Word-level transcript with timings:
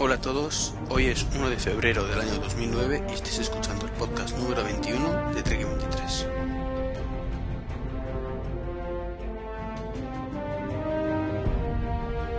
Hola 0.00 0.14
a 0.14 0.20
todos, 0.20 0.74
hoy 0.90 1.06
es 1.06 1.26
1 1.34 1.50
de 1.50 1.56
febrero 1.56 2.06
del 2.06 2.20
año 2.20 2.36
2009 2.36 3.04
y 3.10 3.14
estáis 3.14 3.40
escuchando 3.40 3.84
el 3.84 3.90
podcast 3.94 4.38
número 4.38 4.62
21 4.62 5.34
de 5.34 5.42
Trek 5.42 5.66
23. 5.66 6.26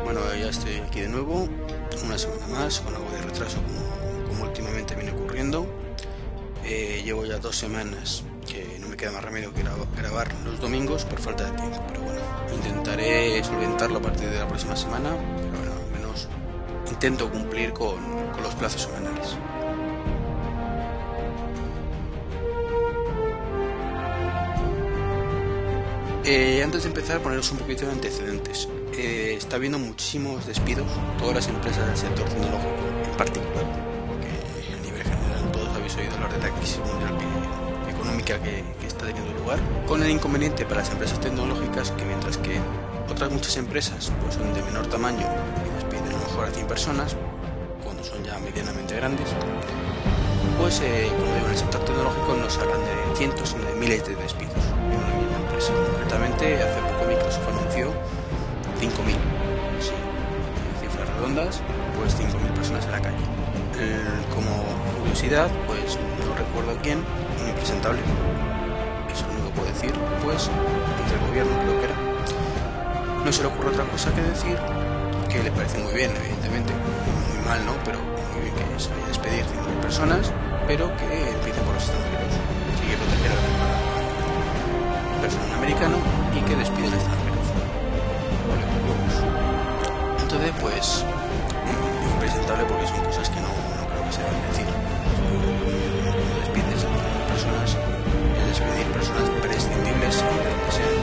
Bueno, 0.06 0.22
ya 0.40 0.48
estoy 0.48 0.76
aquí 0.76 1.02
de 1.02 1.10
nuevo, 1.10 1.50
una 2.06 2.18
semana 2.18 2.48
más, 2.48 2.80
con 2.80 2.96
algo 2.96 3.12
de 3.12 3.24
retraso 3.24 3.58
como, 4.30 4.46
últimamente 4.46 4.96
viene 4.96 5.12
ocurriendo. 5.12 5.68
Eh, 6.64 7.02
llevo 7.04 7.26
ya 7.26 7.40
dos 7.40 7.58
semanas 7.58 8.24
que 8.48 8.78
no 8.80 8.88
me 8.88 8.96
queda 8.96 9.12
más 9.12 9.26
remedio 9.26 9.54
que 9.54 9.64
grabar 9.98 10.34
los 10.46 10.62
domingos 10.62 11.04
por 11.04 11.20
falta 11.20 11.52
de 11.52 11.58
tiempo, 11.58 11.84
pero 11.90 12.04
bueno, 12.04 12.22
intentaré 12.56 13.44
solventarlo 13.44 13.98
a 13.98 14.02
partir 14.02 14.30
de 14.30 14.40
la 14.40 14.48
próxima 14.48 14.78
semana, 14.78 15.18
intento 17.00 17.32
cumplir 17.32 17.72
con, 17.72 17.96
con 18.34 18.44
los 18.44 18.54
plazos 18.56 18.82
semanales. 18.82 19.38
Eh, 26.26 26.62
antes 26.62 26.84
de 26.84 26.90
empezar, 26.90 27.22
poneros 27.22 27.50
un 27.54 27.60
poquito 27.60 27.86
de 27.86 27.94
antecedentes. 27.94 28.68
Eh, 28.98 29.36
está 29.38 29.56
habiendo 29.56 29.80
muchísimos 29.80 30.46
despidos, 30.46 30.88
todas 31.18 31.36
las 31.36 31.48
empresas 31.48 31.88
del 31.88 31.96
sector 31.96 32.28
tecnológico 32.28 32.68
en 33.10 33.18
particular, 33.18 33.64
porque 34.06 34.74
a 34.74 34.82
nivel 34.84 35.04
general 35.04 35.52
todos 35.54 35.70
habéis 35.70 35.96
oído 35.96 36.14
hablar 36.16 36.34
de 36.34 36.50
la 36.50 36.54
crisis 36.54 36.80
mundial 36.80 37.18
económica 37.90 38.44
que, 38.44 38.66
que, 38.82 38.88
está 38.88 39.06
teniendo 39.06 39.32
lugar, 39.40 39.60
con 39.88 40.04
el 40.04 40.10
inconveniente 40.10 40.66
para 40.66 40.82
las 40.82 40.92
empresas 40.92 41.22
tecnológicas 41.22 41.92
que 41.92 42.04
mientras 42.04 42.38
que 42.38 42.60
otras 43.10 43.32
muchas 43.32 43.56
empresas 43.56 44.12
pues, 44.22 44.36
son 44.36 44.54
de 44.54 44.62
menor 44.64 44.86
tamaño 44.88 45.26
y 45.66 45.76
despiden 45.82 46.19
a 46.40 46.46
lo 46.46 46.48
mejor 46.48 46.48
a 46.48 46.52
100 46.52 46.68
personas, 46.68 47.16
cuando 47.84 48.04
son 48.04 48.24
ya 48.24 48.40
medianamente 48.40 48.96
grandes, 48.96 49.28
pues 50.60 50.80
eh, 50.82 51.08
como 51.20 51.34
digo, 51.34 51.46
en 51.46 51.52
el 51.52 51.58
sector 51.58 51.82
tecnológico 51.84 52.34
nos 52.36 52.58
hablan 52.58 52.80
de 52.80 53.16
cientos 53.18 53.56
y 53.60 53.66
de 53.66 53.74
miles 53.76 54.06
de 54.06 54.16
despidos 54.16 54.56
en 54.56 54.98
una 54.98 55.16
misma 55.20 55.38
empresa. 55.44 55.74
Concretamente, 55.74 56.64
hace 56.64 56.80
poco 56.80 57.06
Microsoft 57.08 57.48
anunció 57.48 57.88
5.000, 58.80 59.20
sí, 59.84 59.96
cifras 60.82 61.10
redondas, 61.16 61.62
pues 61.98 62.16
5.000 62.16 62.54
personas 62.54 62.86
en 62.86 62.92
la 62.92 63.02
calle. 63.02 63.26
Eh, 63.80 64.00
como 64.34 64.64
curiosidad, 65.00 65.50
pues 65.68 65.98
no 66.24 66.36
recuerdo 66.36 66.80
quién, 66.82 67.00
un 67.00 67.50
impresentable, 67.50 68.00
eso 69.12 69.26
no 69.28 69.44
lo 69.44 69.52
puedo 69.52 69.68
decir, 69.68 69.92
pues 70.24 70.50
entre 71.04 71.20
el 71.20 71.28
gobierno 71.28 71.52
creo 71.64 71.80
que 71.80 71.86
era, 71.86 71.96
no 73.26 73.32
se 73.32 73.42
le 73.42 73.48
ocurre 73.48 73.70
otra 73.70 73.84
cosa 73.86 74.14
que 74.14 74.22
decir 74.22 74.58
que 75.30 75.44
le 75.44 75.52
parece 75.52 75.78
muy 75.78 75.94
bien, 75.94 76.10
evidentemente, 76.18 76.74
muy 76.74 77.46
mal, 77.46 77.64
¿no? 77.64 77.74
Pero 77.86 78.00
muy 78.34 78.42
bien 78.42 78.56
que 78.56 78.80
se 78.82 78.90
vaya 78.90 79.06
a 79.06 79.08
despedir 79.08 79.46
5.000 79.46 79.80
personas, 79.80 80.34
pero 80.66 80.90
que 80.98 81.06
empiece 81.06 81.62
por 81.62 81.76
los 81.76 81.84
extranjeros, 81.86 82.34
quiere 82.82 82.98
proteger 82.98 83.32
al 85.14 85.22
personal 85.22 85.54
americano 85.54 85.98
y 86.34 86.42
que 86.42 86.56
despiden 86.56 86.94
extranjeros. 86.94 87.46
Entonces, 90.18 90.52
pues, 90.62 91.06
impresentable 92.14 92.66
porque 92.66 92.88
son 92.88 93.06
cosas 93.06 93.30
que 93.30 93.40
no, 93.40 93.54
creo 93.86 94.04
que 94.10 94.14
se 94.14 94.22
deben 94.26 94.42
decir. 94.50 94.66
Cuando 96.10 96.42
despides 96.42 96.82
a 96.86 96.92
personas, 97.30 97.70
es 97.78 98.46
despedir 98.50 98.88
personas 98.98 99.30
prescindibles, 99.46 100.16
que 100.26 100.72
sean 100.74 100.99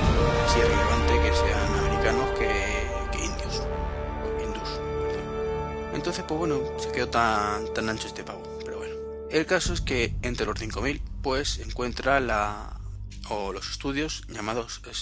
pues 6.26 6.38
bueno, 6.38 6.60
se 6.78 6.90
quedó 6.92 7.08
tan, 7.08 7.72
tan 7.74 7.88
ancho 7.88 8.06
este 8.06 8.24
pavo. 8.24 8.42
Pero 8.64 8.78
bueno, 8.78 8.94
el 9.30 9.46
caso 9.46 9.72
es 9.72 9.80
que 9.80 10.16
entre 10.22 10.46
los 10.46 10.56
5.000, 10.56 11.00
pues 11.22 11.58
encuentra 11.58 12.20
la 12.20 12.80
o 13.28 13.52
los 13.52 13.70
estudios 13.70 14.24
llamados 14.28 14.80
que 14.80 14.92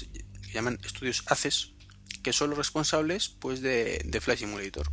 llaman 0.53 0.79
estudios 0.85 1.25
ACES, 1.27 1.73
que 2.23 2.33
son 2.33 2.51
los 2.51 2.59
responsables 2.59 3.29
pues 3.29 3.61
de, 3.61 4.01
de 4.05 4.21
Flight 4.21 4.41
Simulator. 4.41 4.91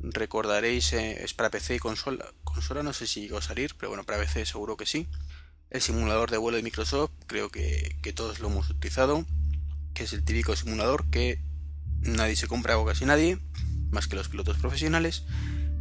Recordaréis, 0.00 0.92
eh, 0.92 1.24
es 1.24 1.34
para 1.34 1.50
PC 1.50 1.74
y 1.74 1.78
consola, 1.78 2.32
consola, 2.44 2.82
no 2.82 2.92
sé 2.92 3.06
si 3.06 3.20
llegó 3.22 3.38
a 3.38 3.42
salir, 3.42 3.74
pero 3.76 3.90
bueno, 3.90 4.04
para 4.04 4.20
PC 4.20 4.46
seguro 4.46 4.76
que 4.76 4.86
sí. 4.86 5.08
El 5.70 5.82
simulador 5.82 6.30
de 6.30 6.38
vuelo 6.38 6.56
de 6.56 6.62
Microsoft, 6.62 7.10
creo 7.26 7.50
que, 7.50 7.98
que 8.02 8.12
todos 8.12 8.38
lo 8.40 8.48
hemos 8.48 8.70
utilizado, 8.70 9.26
que 9.92 10.04
es 10.04 10.12
el 10.12 10.24
típico 10.24 10.56
simulador 10.56 11.10
que 11.10 11.42
nadie 12.00 12.36
se 12.36 12.46
compra 12.46 12.78
o 12.78 12.86
casi 12.86 13.04
nadie, 13.04 13.38
más 13.90 14.08
que 14.08 14.16
los 14.16 14.28
pilotos 14.28 14.56
profesionales. 14.58 15.24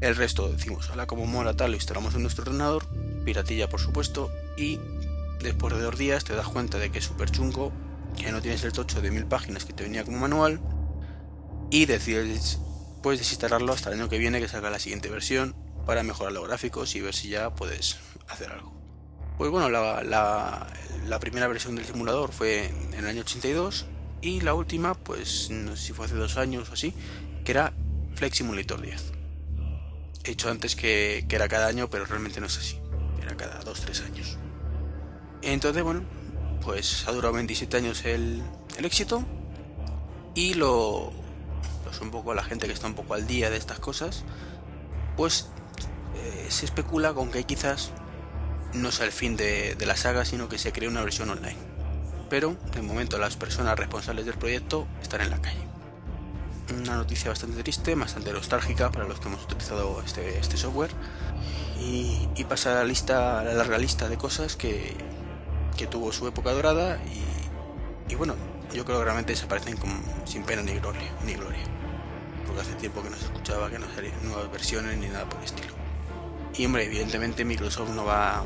El 0.01 0.15
resto 0.15 0.49
decimos, 0.49 0.89
hola 0.89 1.07
como 1.07 1.25
mola 1.25 1.55
tal, 1.55 1.71
lo 1.71 1.77
instalamos 1.77 2.13
en 2.15 2.21
nuestro 2.21 2.43
ordenador, 2.43 2.85
piratilla 3.25 3.69
por 3.69 3.79
supuesto, 3.79 4.31
y 4.57 4.79
después 5.41 5.73
de 5.73 5.81
dos 5.81 5.97
días 5.97 6.23
te 6.23 6.35
das 6.35 6.47
cuenta 6.47 6.77
de 6.77 6.91
que 6.91 6.99
es 6.99 7.05
súper 7.05 7.31
chungo, 7.31 7.71
que 8.15 8.31
no 8.31 8.41
tienes 8.41 8.63
el 8.63 8.73
tocho 8.73 9.01
de 9.01 9.11
mil 9.11 9.25
páginas 9.25 9.65
que 9.65 9.73
te 9.73 9.83
venía 9.83 10.03
como 10.03 10.19
manual, 10.19 10.59
y 11.71 11.85
decides 11.85 12.59
puedes 13.01 13.19
desinstalarlo 13.19 13.73
hasta 13.73 13.89
el 13.89 13.99
año 13.99 14.09
que 14.09 14.17
viene 14.17 14.39
que 14.39 14.47
salga 14.47 14.69
la 14.69 14.79
siguiente 14.79 15.09
versión 15.09 15.55
para 15.85 16.03
mejorar 16.03 16.33
los 16.33 16.45
gráficos 16.47 16.95
y 16.95 17.01
ver 17.01 17.15
si 17.15 17.29
ya 17.29 17.55
puedes 17.55 17.97
hacer 18.27 18.51
algo. 18.51 18.73
Pues 19.37 19.51
bueno, 19.51 19.69
la, 19.69 20.03
la, 20.03 20.67
la 21.07 21.19
primera 21.19 21.47
versión 21.47 21.75
del 21.75 21.85
simulador 21.85 22.31
fue 22.31 22.65
en 22.65 22.93
el 22.95 23.07
año 23.07 23.21
82 23.21 23.85
y 24.21 24.41
la 24.41 24.53
última, 24.53 24.95
pues 24.95 25.49
no 25.51 25.75
sé 25.75 25.87
si 25.87 25.93
fue 25.93 26.05
hace 26.05 26.15
dos 26.15 26.37
años 26.37 26.69
o 26.69 26.73
así, 26.73 26.93
que 27.45 27.51
era 27.51 27.73
Flex 28.17 28.37
Simulator 28.37 28.81
10. 28.81 29.13
He 30.23 30.29
dicho 30.29 30.49
antes 30.49 30.75
que, 30.75 31.25
que 31.29 31.35
era 31.35 31.47
cada 31.47 31.67
año, 31.67 31.87
pero 31.87 32.03
realmente 32.05 32.41
no 32.41 32.47
es 32.47 32.57
así, 32.57 32.79
era 33.21 33.37
cada 33.37 33.61
2-3 33.61 34.05
años. 34.05 34.39
Entonces, 35.43 35.83
bueno, 35.83 36.01
pues 36.63 37.07
ha 37.07 37.11
durado 37.11 37.35
27 37.35 37.77
años 37.77 38.03
el, 38.05 38.41
éxito 38.79 39.23
y 40.33 40.55
lo, 40.55 41.13
un 42.01 42.11
poco 42.11 42.33
la 42.33 42.43
gente 42.43 42.65
que 42.65 42.73
está 42.73 42.87
un 42.87 42.95
poco 42.95 43.13
al 43.13 43.27
día 43.27 43.51
de 43.51 43.57
estas 43.57 43.79
cosas, 43.79 44.23
pues 45.15 45.49
eh, 46.15 46.47
se 46.49 46.65
especula 46.65 47.13
con 47.13 47.29
que 47.29 47.43
quizás 47.43 47.91
no 48.73 48.91
sea 48.91 49.05
el 49.05 49.11
fin 49.11 49.37
de, 49.37 49.75
de, 49.75 49.85
la 49.85 49.95
saga, 49.95 50.25
sino 50.25 50.49
que 50.49 50.57
se 50.57 50.71
cree 50.71 50.89
una 50.89 51.03
versión 51.03 51.29
online. 51.29 51.57
Pero 52.31 52.57
de 52.73 52.81
momento 52.81 53.19
las 53.19 53.37
personas 53.37 53.77
responsables 53.77 54.25
del 54.25 54.39
proyecto 54.39 54.87
están 55.03 55.21
en 55.21 55.29
la 55.29 55.39
calle. 55.39 55.76
Una 56.73 56.95
noticia 56.95 57.29
bastante 57.29 57.63
triste, 57.63 57.95
bastante 57.95 58.33
nostálgica 58.33 58.91
para 58.91 59.07
los 59.07 59.19
que 59.19 59.29
hemos 59.29 59.43
utilizado 59.43 60.01
este, 60.05 60.37
este 60.37 60.57
software. 60.57 60.91
Y, 61.79 62.27
y, 62.35 62.43
pasa 62.43 62.71
a 62.71 62.75
la 62.75 62.83
lista, 62.83 63.39
a 63.39 63.43
la 63.43 63.53
larga 63.53 63.77
lista 63.77 64.09
de 64.09 64.17
cosas 64.17 64.55
que, 64.55 64.95
que 65.77 65.87
tuvo 65.87 66.11
su 66.11 66.27
época 66.27 66.51
dorada 66.51 66.99
y, 67.05 68.11
y, 68.11 68.15
bueno, 68.15 68.35
yo 68.73 68.83
creo 68.83 68.97
que 68.97 69.03
realmente 69.05 69.33
desaparecen 69.33 69.77
con, 69.77 69.91
sin 70.25 70.43
pena 70.43 70.61
ni 70.61 70.73
gloria, 70.73 71.09
ni 71.25 71.35
gloria. 71.35 71.63
Porque 72.45 72.61
hace 72.61 72.73
tiempo 72.73 73.01
que 73.01 73.09
no 73.09 73.15
se 73.15 73.25
escuchaba 73.25 73.69
que 73.69 73.79
no 73.79 73.85
salían 73.93 74.15
nuevas 74.23 74.51
versiones 74.51 74.97
ni 74.97 75.07
nada 75.07 75.29
por 75.29 75.39
el 75.39 75.45
estilo. 75.45 75.73
Y 76.57 76.65
hombre, 76.65 76.85
evidentemente 76.85 77.45
Microsoft 77.45 77.91
no 77.91 78.05
va 78.05 78.43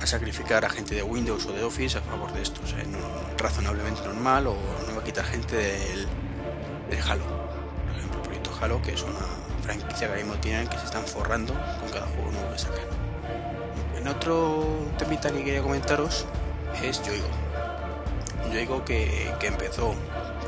a 0.00 0.06
sacrificar 0.06 0.64
a 0.64 0.70
gente 0.70 0.94
de 0.94 1.02
Windows 1.02 1.46
o 1.46 1.52
de 1.52 1.64
Office 1.64 1.98
a 1.98 2.00
favor 2.00 2.32
de 2.32 2.42
esto. 2.42 2.60
O 2.62 2.66
sea, 2.66 2.82
no, 2.84 2.98
razonablemente 3.36 4.00
normal 4.02 4.46
o 4.46 4.56
no 4.86 4.94
va 4.94 5.02
a 5.02 5.04
quitar 5.04 5.24
gente 5.24 5.56
del, 5.56 6.06
del 6.90 7.02
Halo. 7.02 7.41
Halo, 8.62 8.80
que 8.80 8.92
es 8.92 9.02
una 9.02 9.18
franquicia 9.64 10.06
que 10.06 10.12
ahora 10.12 10.22
mismo 10.22 10.34
tienen 10.40 10.68
que 10.68 10.78
se 10.78 10.84
están 10.84 11.02
forrando 11.04 11.52
con 11.80 11.90
cada 11.90 12.06
juego 12.06 12.30
nuevo 12.30 12.52
que 12.52 12.58
sacan. 12.60 12.84
En 13.96 14.06
otro 14.06 14.64
temita 14.96 15.32
que 15.32 15.42
quería 15.42 15.62
comentaros 15.62 16.26
es 16.80 17.02
Yoigo. 17.02 17.26
Yoigo 18.52 18.84
que, 18.84 19.34
que 19.40 19.48
empezó 19.48 19.96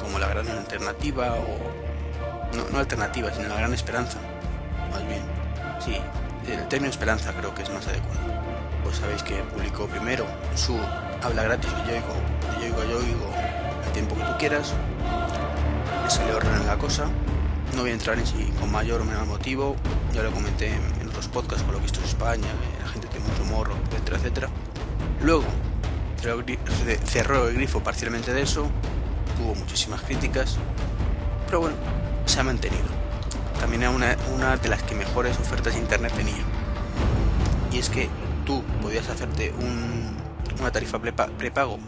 como 0.00 0.20
la 0.20 0.28
gran 0.28 0.48
alternativa 0.48 1.34
o 1.34 2.56
no, 2.56 2.70
no 2.70 2.78
alternativa, 2.78 3.32
sino 3.32 3.48
la 3.48 3.56
gran 3.56 3.74
esperanza, 3.74 4.20
más 4.92 5.04
bien. 5.08 5.22
Sí, 5.84 6.00
el 6.48 6.68
término 6.68 6.92
esperanza 6.92 7.32
creo 7.32 7.52
que 7.52 7.64
es 7.64 7.70
más 7.70 7.84
adecuado. 7.88 8.20
Pues 8.84 8.98
sabéis 8.98 9.24
que 9.24 9.42
publicó 9.42 9.88
primero 9.88 10.24
su 10.54 10.78
habla 11.20 11.42
gratis 11.42 11.68
de 11.78 11.90
Yoigo, 11.90 12.14
Yoigo 12.60 12.84
Yoigo, 12.84 13.30
el 13.84 13.92
tiempo 13.92 14.14
que 14.14 14.22
tú 14.22 14.38
quieras. 14.38 14.72
Le 16.04 16.10
salió 16.10 16.40
en 16.40 16.66
la 16.68 16.76
cosa. 16.76 17.08
No 17.74 17.82
voy 17.82 17.90
a 17.90 17.94
entrar 17.94 18.18
en 18.18 18.26
si 18.26 18.44
con 18.60 18.70
mayor 18.70 19.00
o 19.00 19.04
menor 19.04 19.26
motivo. 19.26 19.76
Ya 20.12 20.22
lo 20.22 20.30
comenté 20.30 20.68
en 20.68 21.08
otros 21.08 21.28
podcasts 21.28 21.64
con 21.64 21.74
lo 21.74 21.80
que 21.80 21.86
esto 21.86 22.00
es 22.00 22.10
España, 22.10 22.46
la 22.80 22.88
gente 22.88 23.08
tiene 23.08 23.26
mucho 23.26 23.44
morro, 23.44 23.74
etcétera, 23.90 24.16
etcétera. 24.18 24.48
Luego 25.22 25.44
cerró 27.04 27.48
el 27.48 27.54
grifo 27.54 27.82
parcialmente 27.82 28.32
de 28.32 28.42
eso, 28.42 28.66
tuvo 29.36 29.54
muchísimas 29.54 30.00
críticas, 30.02 30.56
pero 31.46 31.60
bueno, 31.60 31.76
se 32.24 32.40
ha 32.40 32.44
mantenido 32.44 33.04
también 33.64 33.82
era 33.82 33.90
una, 33.92 34.16
una, 34.34 34.56
de 34.58 34.68
las 34.68 34.82
que 34.82 34.94
mejores 34.94 35.38
ofertas 35.38 35.72
de 35.72 35.80
internet 35.80 36.12
tenía. 36.14 36.44
Y 37.72 37.78
es 37.78 37.88
que 37.88 38.10
tú 38.44 38.62
podías 38.82 39.08
hacerte 39.08 39.54
un, 39.58 40.14
una 40.60 40.70
tarifa 40.70 40.98
prepago, 40.98 41.78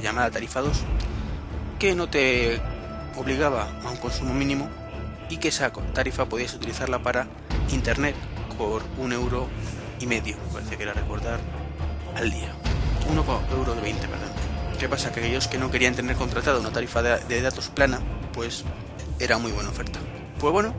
llamada 0.00 0.30
tarifa 0.30 0.60
2, 0.60 0.84
que 1.80 1.96
no 1.96 2.08
te 2.08 2.60
obligaba 3.16 3.68
a 3.84 3.90
un 3.90 3.96
consumo 3.96 4.34
mínimo, 4.34 4.68
y 5.28 5.38
que 5.38 5.48
esa 5.48 5.70
tarifa 5.70 6.26
podías 6.26 6.54
utilizarla 6.54 7.02
para 7.02 7.26
internet 7.72 8.14
por 8.56 8.82
un 8.98 9.12
euro 9.12 9.48
y 10.00 10.06
medio, 10.06 10.36
parece 10.52 10.76
que 10.76 10.82
era 10.82 10.92
recordar, 10.92 11.40
al 12.14 12.30
día. 12.30 12.52
1 13.08 13.24
euro 13.52 13.74
de 13.74 13.80
20, 13.80 14.08
perdón. 14.08 14.30
¿Qué 14.78 14.88
pasa? 14.88 15.12
Que 15.12 15.20
aquellos 15.20 15.48
que 15.48 15.58
no 15.58 15.70
querían 15.70 15.94
tener 15.94 16.16
contratado 16.16 16.60
una 16.60 16.70
tarifa 16.70 17.02
de, 17.02 17.40
datos 17.40 17.68
plana, 17.68 18.00
pues 18.32 18.64
era 19.18 19.38
muy 19.38 19.52
buena 19.52 19.70
oferta. 19.70 19.98
Pues 20.38 20.52
bueno, 20.52 20.74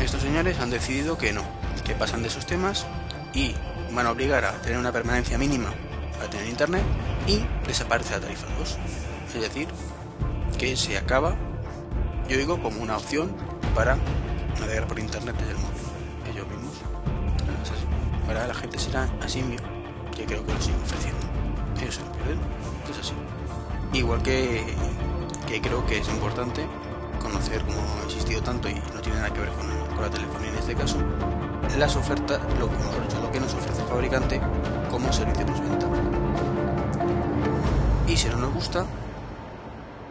estos 0.00 0.22
señores 0.22 0.58
han 0.58 0.70
decidido 0.70 1.16
que 1.16 1.32
no, 1.32 1.42
que 1.84 1.94
pasan 1.94 2.22
de 2.22 2.28
esos 2.28 2.46
temas 2.46 2.86
y 3.34 3.54
van 3.92 4.06
a 4.06 4.10
obligar 4.10 4.44
a 4.44 4.52
tener 4.62 4.78
una 4.78 4.90
permanencia 4.90 5.38
mínima 5.38 5.72
para 6.16 6.30
tener 6.30 6.48
internet 6.48 6.82
y 7.26 7.40
desaparece 7.66 8.14
la 8.14 8.20
tarifa 8.20 8.46
2. 8.58 8.78
Es 9.34 9.42
decir, 9.42 9.68
que 10.58 10.76
se 10.76 10.96
acaba, 10.96 11.36
yo 12.28 12.36
digo, 12.36 12.60
como 12.60 12.82
una 12.82 12.96
opción 12.96 13.32
para 13.74 13.96
navegar 14.60 14.86
por 14.86 14.98
internet 14.98 15.36
desde 15.38 15.52
el 15.52 15.58
móvil. 15.58 15.76
Ellos 16.32 16.46
mismos. 16.48 16.74
Ahora 18.26 18.46
la 18.46 18.54
gente 18.54 18.78
será 18.78 19.08
así 19.22 19.42
que 20.14 20.24
creo 20.24 20.44
que 20.44 20.52
lo 20.52 20.60
siguen 20.60 20.82
ofreciendo. 20.82 21.20
Ellos 21.80 21.94
se 21.94 22.00
lo. 22.00 22.90
Es 22.90 22.98
así. 22.98 23.12
Igual 23.92 24.22
que, 24.22 24.64
que 25.46 25.60
creo 25.60 25.86
que 25.86 25.98
es 25.98 26.08
importante 26.08 26.66
conocer, 27.22 27.62
como 27.64 27.78
ha 27.78 28.04
existido 28.04 28.42
tanto 28.42 28.68
y 28.68 28.74
no 28.74 29.00
tiene 29.00 29.18
nada 29.18 29.32
que 29.32 29.40
ver 29.40 29.50
con, 29.50 29.66
la 30.00 30.10
telefonía 30.10 30.50
en 30.50 30.58
este 30.58 30.74
caso, 30.74 30.98
las 31.78 31.96
ofertas, 31.96 32.40
lo, 32.58 32.66
lo 33.22 33.32
que 33.32 33.40
nos 33.40 33.54
ofrece 33.54 33.82
el 33.82 33.88
fabricante 33.88 34.40
como 34.90 35.12
servicio 35.12 35.46
postventa. 35.46 35.86
Y 38.06 38.16
si 38.16 38.28
no 38.28 38.36
nos 38.36 38.54
gusta, 38.54 38.84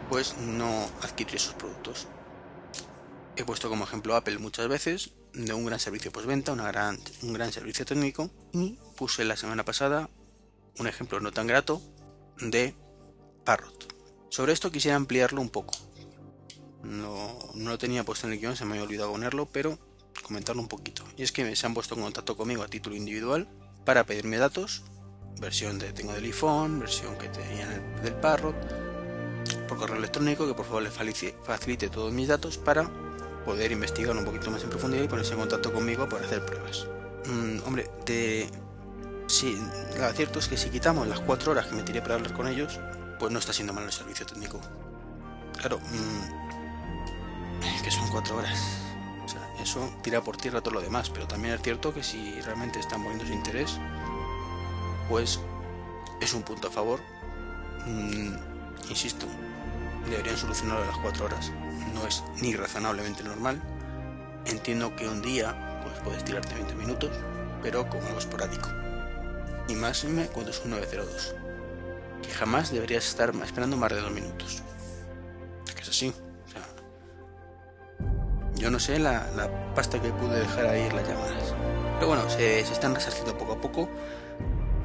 pues 0.08 0.36
no 0.38 0.88
adquirir 1.02 1.36
esos 1.36 1.54
productos. 1.54 2.06
He 3.36 3.44
puesto 3.44 3.68
como 3.68 3.84
ejemplo 3.84 4.16
Apple 4.16 4.38
muchas 4.38 4.68
veces, 4.68 5.12
de 5.34 5.52
un 5.52 5.66
gran 5.66 5.78
servicio 5.78 6.10
postventa, 6.10 6.52
una 6.52 6.66
gran, 6.68 6.98
un 7.22 7.32
gran 7.32 7.52
servicio 7.52 7.84
técnico, 7.84 8.30
y 8.52 8.78
puse 8.96 9.24
la 9.24 9.36
semana 9.36 9.64
pasada 9.64 10.08
un 10.78 10.86
ejemplo 10.86 11.20
no 11.20 11.32
tan 11.32 11.46
grato 11.46 11.82
de 12.40 12.74
Parrot. 13.44 13.94
Sobre 14.30 14.52
esto 14.52 14.70
quisiera 14.70 14.96
ampliarlo 14.96 15.40
un 15.40 15.50
poco. 15.50 15.74
No, 16.82 17.38
no 17.54 17.70
lo 17.70 17.78
tenía 17.78 18.04
puesto 18.04 18.26
en 18.26 18.34
el 18.34 18.38
guion, 18.38 18.56
se 18.56 18.64
me 18.64 18.72
había 18.72 18.84
olvidado 18.84 19.12
ponerlo, 19.12 19.46
pero 19.46 19.78
comentarlo 20.22 20.62
un 20.62 20.68
poquito. 20.68 21.04
Y 21.16 21.22
es 21.22 21.32
que 21.32 21.54
se 21.54 21.66
han 21.66 21.74
puesto 21.74 21.94
en 21.94 22.02
contacto 22.02 22.36
conmigo 22.36 22.62
a 22.62 22.68
título 22.68 22.96
individual 22.96 23.48
para 23.84 24.04
pedirme 24.04 24.38
datos, 24.38 24.82
versión 25.40 25.78
de 25.78 25.92
tengo 25.92 26.12
del 26.12 26.24
iPhone, 26.24 26.80
versión 26.80 27.16
que 27.18 27.28
tenía 27.28 27.68
del 28.02 28.14
Parrot, 28.14 28.56
por 29.66 29.78
correo 29.78 29.96
electrónico, 29.96 30.46
que 30.46 30.54
por 30.54 30.64
favor 30.64 30.82
les 30.82 30.92
facilite 30.92 31.88
todos 31.88 32.12
mis 32.12 32.28
datos 32.28 32.58
para 32.58 32.90
poder 33.44 33.72
investigar 33.72 34.16
un 34.16 34.24
poquito 34.24 34.50
más 34.50 34.62
en 34.64 34.70
profundidad 34.70 35.04
y 35.04 35.08
ponerse 35.08 35.32
en 35.34 35.40
contacto 35.40 35.72
conmigo 35.72 36.08
para 36.08 36.24
hacer 36.24 36.44
pruebas. 36.44 36.86
Mm, 37.26 37.58
hombre, 37.66 37.90
de... 38.04 38.48
Sí, 39.28 39.56
lo 39.98 40.12
cierto 40.12 40.38
es 40.38 40.48
que 40.48 40.56
si 40.56 40.70
quitamos 40.70 41.06
las 41.08 41.20
cuatro 41.20 41.52
horas 41.52 41.66
que 41.66 41.74
me 41.74 41.82
tiré 41.82 42.00
para 42.00 42.14
hablar 42.14 42.32
con 42.32 42.46
ellos, 42.46 42.78
pues 43.18 43.32
no 43.32 43.38
está 43.38 43.52
siendo 43.52 43.72
mal 43.72 43.84
el 43.84 43.92
servicio 43.92 44.24
técnico. 44.26 44.60
Claro, 45.58 45.78
mm, 45.78 46.46
que 47.82 47.90
son 47.90 48.08
cuatro 48.10 48.36
horas. 48.36 48.58
O 49.24 49.28
sea, 49.28 49.40
eso 49.60 49.92
tira 50.02 50.22
por 50.22 50.36
tierra 50.36 50.60
todo 50.60 50.74
lo 50.74 50.80
demás, 50.80 51.10
pero 51.10 51.26
también 51.26 51.54
es 51.54 51.62
cierto 51.62 51.92
que 51.92 52.02
si 52.02 52.40
realmente 52.42 52.78
están 52.78 53.00
moviendo 53.00 53.26
su 53.26 53.32
interés, 53.32 53.78
pues 55.08 55.40
es 56.20 56.34
un 56.34 56.42
punto 56.42 56.68
a 56.68 56.70
favor. 56.70 57.00
Mm, 57.86 58.34
insisto, 58.88 59.26
deberían 60.10 60.36
solucionarlo 60.36 60.84
a 60.84 60.86
las 60.86 60.98
4 60.98 61.24
horas. 61.24 61.52
No 61.94 62.06
es 62.06 62.22
ni 62.40 62.54
razonablemente 62.54 63.22
normal. 63.22 63.60
Entiendo 64.46 64.94
que 64.94 65.08
un 65.08 65.22
día 65.22 65.80
pues, 65.82 65.98
puedes 66.00 66.24
tirarte 66.24 66.54
20 66.54 66.74
minutos, 66.74 67.10
pero 67.62 67.88
como 67.88 68.06
algo 68.06 68.18
esporádico. 68.18 68.68
Y 69.68 69.74
más 69.74 70.06
cuando 70.32 70.50
es 70.50 70.60
un 70.64 70.70
902. 70.70 71.34
Que 72.22 72.30
jamás 72.30 72.72
deberías 72.72 73.06
estar 73.06 73.34
esperando 73.44 73.76
más 73.76 73.92
de 73.92 74.00
2 74.00 74.12
minutos. 74.12 74.62
Que 75.74 75.82
es 75.82 75.88
así. 75.88 76.14
yo 78.54 78.70
no 78.70 78.78
sé 78.78 78.98
la, 78.98 79.72
pasta 79.74 80.00
que 80.00 80.10
pude 80.10 80.40
dejar 80.40 80.66
ahí 80.66 80.82
en 80.82 80.96
las 80.96 81.08
llamadas. 81.08 81.54
Pero 81.94 82.08
bueno, 82.08 82.28
se, 82.30 82.60
están 82.60 82.94
resarciendo 82.94 83.36
poco 83.36 83.54
a 83.54 83.60
poco. 83.60 83.88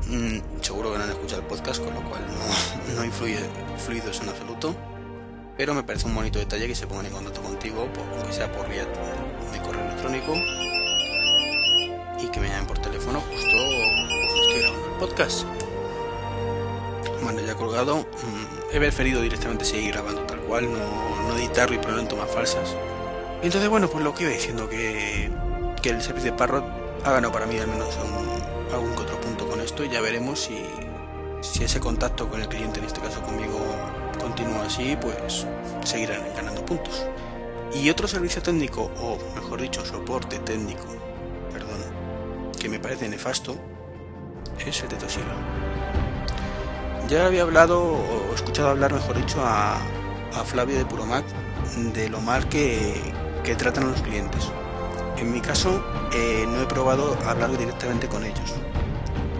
Mm, 0.07 0.39
seguro 0.61 0.91
que 0.91 0.97
no 0.97 1.03
han 1.03 1.11
escuchado 1.11 1.41
el 1.41 1.47
podcast, 1.47 1.83
con 1.83 1.93
lo 1.93 2.01
cual 2.09 2.25
no, 2.25 2.93
no 2.95 3.01
hay 3.01 3.11
fluidos 3.11 4.21
en 4.21 4.29
absoluto 4.29 4.75
pero 5.57 5.73
me 5.73 5.83
parece 5.83 6.07
un 6.07 6.15
bonito 6.15 6.39
detalle 6.39 6.67
que 6.67 6.75
se 6.75 6.87
pongan 6.87 7.05
en 7.07 7.13
contacto 7.13 7.41
contigo, 7.41 7.87
aunque 8.15 8.33
sea 8.33 8.51
por 8.51 8.67
vía 8.69 8.85
de 8.85 9.59
correo 9.61 9.85
electrónico, 9.85 10.33
y 12.19 12.27
que 12.27 12.39
me 12.39 12.47
llamen 12.47 12.67
por 12.67 12.79
teléfono 12.79 13.21
justo 13.21 13.57
estoy 14.41 14.61
grabando 14.61 14.87
el 14.87 14.93
podcast. 14.99 15.45
Bueno, 17.23 17.41
ya 17.41 17.55
colgado, 17.55 17.97
mm, 17.99 18.75
he 18.75 18.79
preferido 18.79 19.21
directamente 19.21 19.65
seguir 19.65 19.93
grabando 19.93 20.21
tal 20.23 20.39
cual, 20.41 20.71
no, 20.71 21.27
no 21.27 21.37
editarlo 21.37 21.75
y 21.75 21.79
ponerlo 21.79 22.01
en 22.01 22.07
tomas 22.07 22.31
falsas. 22.31 22.75
Entonces, 23.41 23.69
bueno, 23.69 23.89
pues 23.89 24.03
lo 24.03 24.13
que 24.13 24.23
iba 24.23 24.31
diciendo, 24.31 24.69
que, 24.69 25.31
que 25.81 25.89
el 25.89 26.01
servicio 26.01 26.31
de 26.31 26.37
Parrot 26.37 26.63
ha 27.03 27.11
ganado 27.11 27.33
para 27.33 27.45
mí 27.45 27.57
al 27.57 27.67
menos 27.67 27.97
algún 28.71 28.95
que 28.95 29.01
otro 29.01 29.19
punto 29.19 29.47
con 29.47 29.59
esto 29.61 29.83
y 29.83 29.89
ya 29.89 30.01
veremos 30.01 30.39
si, 30.39 30.63
si 31.41 31.63
ese 31.63 31.79
contacto 31.79 32.29
con 32.29 32.41
el 32.41 32.47
cliente, 32.47 32.79
en 32.79 32.85
este 32.85 33.01
caso 33.01 33.21
conmigo, 33.21 33.59
continúa 34.21 34.65
así, 34.65 34.97
pues 35.01 35.45
seguirán 35.83 36.21
ganando 36.35 36.63
puntos. 36.65 37.05
Y 37.73 37.89
otro 37.89 38.07
servicio 38.07 38.41
técnico, 38.41 38.91
o 38.99 39.17
mejor 39.35 39.61
dicho, 39.61 39.85
soporte 39.85 40.39
técnico, 40.39 40.85
perdón, 41.51 41.81
que 42.59 42.69
me 42.69 42.79
parece 42.79 43.07
nefasto, 43.07 43.55
es 44.65 44.81
el 44.83 44.89
de 44.89 44.95
Toshiba. 44.97 45.33
Ya 47.09 47.25
había 47.25 47.43
hablado, 47.43 47.81
o 47.81 48.33
escuchado 48.35 48.69
hablar, 48.69 48.93
mejor 48.93 49.17
dicho, 49.17 49.41
a, 49.43 49.79
Flavio 50.45 50.77
de 50.77 50.85
Puromac 50.85 51.25
de 51.93 52.09
lo 52.09 52.21
mal 52.21 52.47
que, 52.47 52.93
que 53.43 53.55
tratan 53.55 53.85
a 53.85 53.87
los 53.87 54.01
clientes. 54.01 54.49
En 55.17 55.31
mi 55.31 55.41
caso, 55.41 55.83
eh, 56.13 56.45
no 56.47 56.61
he 56.61 56.65
probado 56.65 57.17
hablar 57.27 57.55
directamente 57.57 58.07
con 58.07 58.23
ellos, 58.23 58.55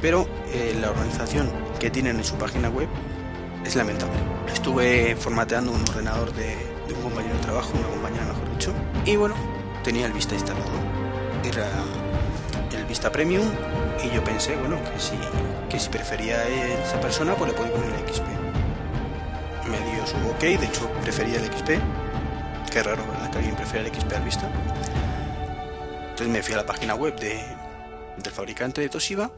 pero 0.01 0.27
eh, 0.53 0.77
la 0.79 0.89
organización 0.89 1.49
que 1.79 1.89
tienen 1.89 2.17
en 2.17 2.23
su 2.23 2.35
página 2.35 2.69
web 2.69 2.87
es 3.65 3.75
lamentable. 3.75 4.13
Estuve 4.51 5.15
formateando 5.15 5.71
un 5.71 5.81
ordenador 5.81 6.33
de, 6.33 6.57
un 6.95 7.01
compañero 7.01 7.35
de 7.35 7.41
trabajo, 7.41 7.71
una 7.77 7.87
compañera 7.87 8.25
mejor 8.25 8.51
dicho, 8.51 8.73
y 9.05 9.15
bueno, 9.15 9.35
tenía 9.83 10.05
el 10.05 10.13
Vista 10.13 10.35
instalado. 10.35 10.65
Era 11.43 11.67
el 12.77 12.85
Vista 12.85 13.11
Premium 13.11 13.47
y 14.03 14.13
yo 14.13 14.23
pensé, 14.23 14.55
bueno, 14.57 14.77
que 14.83 14.99
si, 14.99 15.17
que 15.69 15.79
si 15.79 15.89
prefería 15.89 16.47
esa 16.47 16.99
persona, 16.99 17.35
pues 17.35 17.51
le 17.51 17.57
podía 17.57 17.73
poner 17.73 17.89
el 17.89 18.13
XP. 18.13 18.25
Me 19.69 19.91
dio 19.91 20.05
su 20.05 20.17
ok, 20.29 20.59
de 20.59 20.65
hecho 20.65 20.89
prefería 21.01 21.37
el 21.37 21.45
XP. 21.45 21.69
Qué 22.71 22.83
raro, 22.83 23.03
¿verdad? 23.11 23.31
Que 23.31 23.37
alguien 23.37 23.55
prefiera 23.55 23.87
el 23.87 23.93
XP 23.93 24.13
al 24.13 24.23
Vista. 24.23 24.49
Entonces 26.09 26.27
me 26.27 26.43
fui 26.43 26.53
a 26.53 26.57
la 26.57 26.65
página 26.65 26.95
web 26.95 27.17
de, 27.19 27.41
del 28.17 28.33
fabricante 28.33 28.81
de 28.81 28.89
Toshiba 28.89 29.31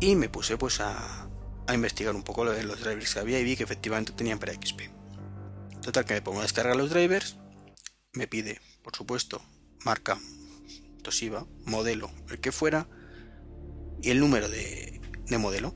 y 0.00 0.16
me 0.16 0.28
puse 0.28 0.56
pues 0.56 0.80
a, 0.80 1.23
a 1.66 1.74
investigar 1.74 2.14
un 2.14 2.22
poco 2.22 2.44
los 2.44 2.80
drivers 2.80 3.14
que 3.14 3.20
había 3.20 3.40
y 3.40 3.44
vi 3.44 3.56
que 3.56 3.64
efectivamente 3.64 4.12
tenían 4.12 4.38
para 4.38 4.52
XP. 4.52 4.82
Total 5.80 6.04
que 6.04 6.14
me 6.14 6.22
pongo 6.22 6.40
a 6.40 6.42
descargar 6.42 6.76
los 6.76 6.90
drivers, 6.90 7.36
me 8.12 8.26
pide, 8.26 8.60
por 8.82 8.94
supuesto, 8.94 9.42
marca 9.84 10.18
Toshiba, 11.02 11.46
modelo, 11.64 12.10
el 12.30 12.40
que 12.40 12.52
fuera, 12.52 12.88
y 14.02 14.10
el 14.10 14.20
número 14.20 14.48
de, 14.48 15.00
de 15.26 15.38
modelo. 15.38 15.74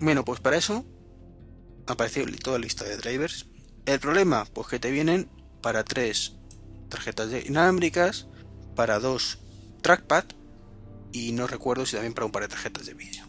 Bueno, 0.00 0.24
pues 0.24 0.40
para 0.40 0.56
eso 0.56 0.84
aparece 1.86 2.24
toda 2.26 2.58
la 2.58 2.64
lista 2.64 2.84
de 2.84 2.96
drivers. 2.96 3.46
El 3.86 3.98
problema, 3.98 4.44
pues 4.44 4.68
que 4.68 4.78
te 4.78 4.90
vienen 4.90 5.28
para 5.60 5.82
tres 5.82 6.36
tarjetas 6.88 7.30
inalámbricas, 7.46 8.28
para 8.76 9.00
dos 9.00 9.38
trackpad 9.82 10.24
y 11.12 11.32
no 11.32 11.46
recuerdo 11.46 11.86
si 11.86 11.96
también 11.96 12.14
para 12.14 12.26
un 12.26 12.32
par 12.32 12.42
de 12.42 12.48
tarjetas 12.48 12.86
de 12.86 12.94
vídeo 12.94 13.27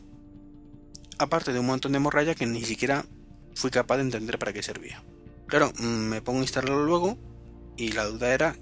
aparte 1.20 1.54
de 1.54 1.60
un 1.60 1.68
montón 1.68 1.92
de 1.92 2.00
morralla 2.00 2.34
que 2.34 2.46
ni 2.46 2.64
siquiera 2.64 3.06
fui 3.54 3.70
capaz 3.70 3.98
de 3.98 4.04
entender 4.04 4.40
para 4.40 4.54
qué 4.54 4.64
servía. 4.64 5.04
Claro, 5.48 5.72
me 5.80 6.22
pongo 6.22 6.40
a 6.40 6.44
instalarlo 6.44 6.86
luego 6.86 7.18
y 7.78 7.92
la 7.92 8.06
duda 8.06 8.34
era 8.34 8.56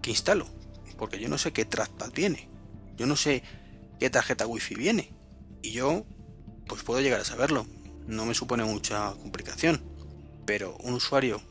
¿qué 0.00 0.10
instalo? 0.10 0.46
Porque 0.96 1.18
yo 1.18 1.28
no 1.28 1.38
sé 1.38 1.52
qué 1.52 1.64
trackpad 1.64 2.12
viene, 2.12 2.48
yo 2.96 3.06
no 3.06 3.16
sé 3.16 3.42
qué 3.98 4.10
tarjeta 4.10 4.46
wifi 4.46 4.74
viene 4.74 5.12
y 5.60 5.72
yo 5.72 6.06
pues 6.66 6.82
puedo 6.82 7.00
llegar 7.00 7.20
a 7.20 7.24
saberlo, 7.24 7.66
no 8.06 8.24
me 8.24 8.34
supone 8.34 8.64
mucha 8.64 9.12
complicación, 9.14 9.82
pero 10.46 10.76
un 10.84 10.94
usuario 10.94 11.42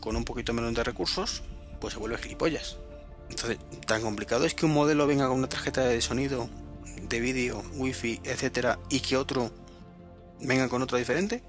con 0.00 0.16
un 0.16 0.24
poquito 0.24 0.52
menos 0.52 0.74
de 0.74 0.84
recursos 0.84 1.42
pues 1.80 1.94
se 1.94 1.98
vuelve 1.98 2.18
gilipollas. 2.18 2.78
Entonces, 3.28 3.58
tan 3.86 4.02
complicado 4.02 4.44
es 4.44 4.54
que 4.54 4.66
un 4.66 4.72
modelo 4.72 5.06
venga 5.06 5.26
con 5.26 5.38
una 5.38 5.48
tarjeta 5.48 5.80
de 5.80 6.00
sonido, 6.00 6.48
de 7.08 7.20
vídeo, 7.20 7.62
wifi, 7.74 8.20
etcétera, 8.22 8.78
y 8.88 9.00
que 9.00 9.16
otro 9.16 9.50
vengan 10.40 10.68
con 10.68 10.82
otro 10.82 10.98
diferente, 10.98 11.42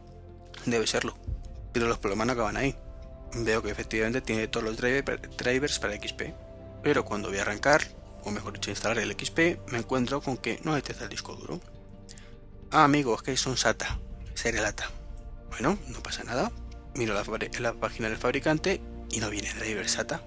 debe 0.66 0.88
serlo. 0.88 1.16
Pero 1.74 1.88
los 1.88 1.98
problemas 1.98 2.28
no 2.28 2.34
acaban 2.34 2.58
ahí. 2.58 2.76
veo 3.36 3.62
que 3.62 3.72
efectivamente 3.72 4.22
tiene 4.22 4.48
todos 4.48 4.66
los 4.66 4.78
drivers 4.78 5.80
para 5.80 5.96
XP. 5.96 6.34
Pero 6.84 7.06
cuando 7.06 7.30
voy 7.30 7.40
a 7.40 7.42
arrancar, 7.42 7.82
o 8.24 8.32
mejor 8.32 8.54
dicho, 8.54 8.70
instalar 8.70 9.00
el 9.00 9.12
XP, 9.12 9.72
me 9.72 9.80
encuentro 9.80 10.22
con 10.22 10.38
que 10.38 10.60
no 10.64 10.76
detecta 10.76 11.04
el 11.04 11.10
disco 11.10 11.36
duro. 11.36 11.60
Ah, 12.72 12.84
amigos, 12.84 13.24
que 13.24 13.38
son 13.38 13.58
SATA, 13.58 14.00
lata. 14.54 14.90
Bueno, 15.50 15.78
no 15.88 16.02
pasa 16.02 16.24
nada. 16.24 16.52
Miro 16.96 17.14
la, 17.14 17.24
la 17.60 17.74
página 17.74 18.10
del 18.10 18.18
fabricante 18.18 18.82
y 19.12 19.20
no 19.20 19.30
viene 19.30 19.54
driver 19.54 19.88
SATA. 19.88 20.22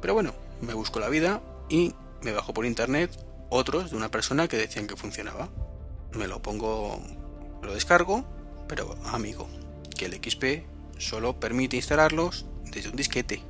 Pero 0.00 0.14
bueno, 0.14 0.34
me 0.60 0.74
busco 0.74 0.98
la 0.98 1.08
vida 1.08 1.40
y 1.68 1.94
me 2.22 2.32
bajo 2.32 2.52
por 2.52 2.66
internet 2.66 3.10
otros 3.48 3.90
de 3.90 3.96
una 3.96 4.10
persona 4.10 4.48
que 4.48 4.56
decían 4.56 4.86
que 4.86 4.96
funcionaba. 4.96 5.48
Me 6.12 6.26
lo 6.26 6.42
pongo, 6.42 7.00
lo 7.62 7.74
descargo, 7.74 8.24
pero 8.68 8.96
amigo, 9.06 9.48
que 9.96 10.06
el 10.06 10.14
XP 10.14 10.64
solo 10.98 11.38
permite 11.38 11.76
instalarlos 11.76 12.46
desde 12.70 12.90
un 12.90 12.96
disquete. 12.96 13.42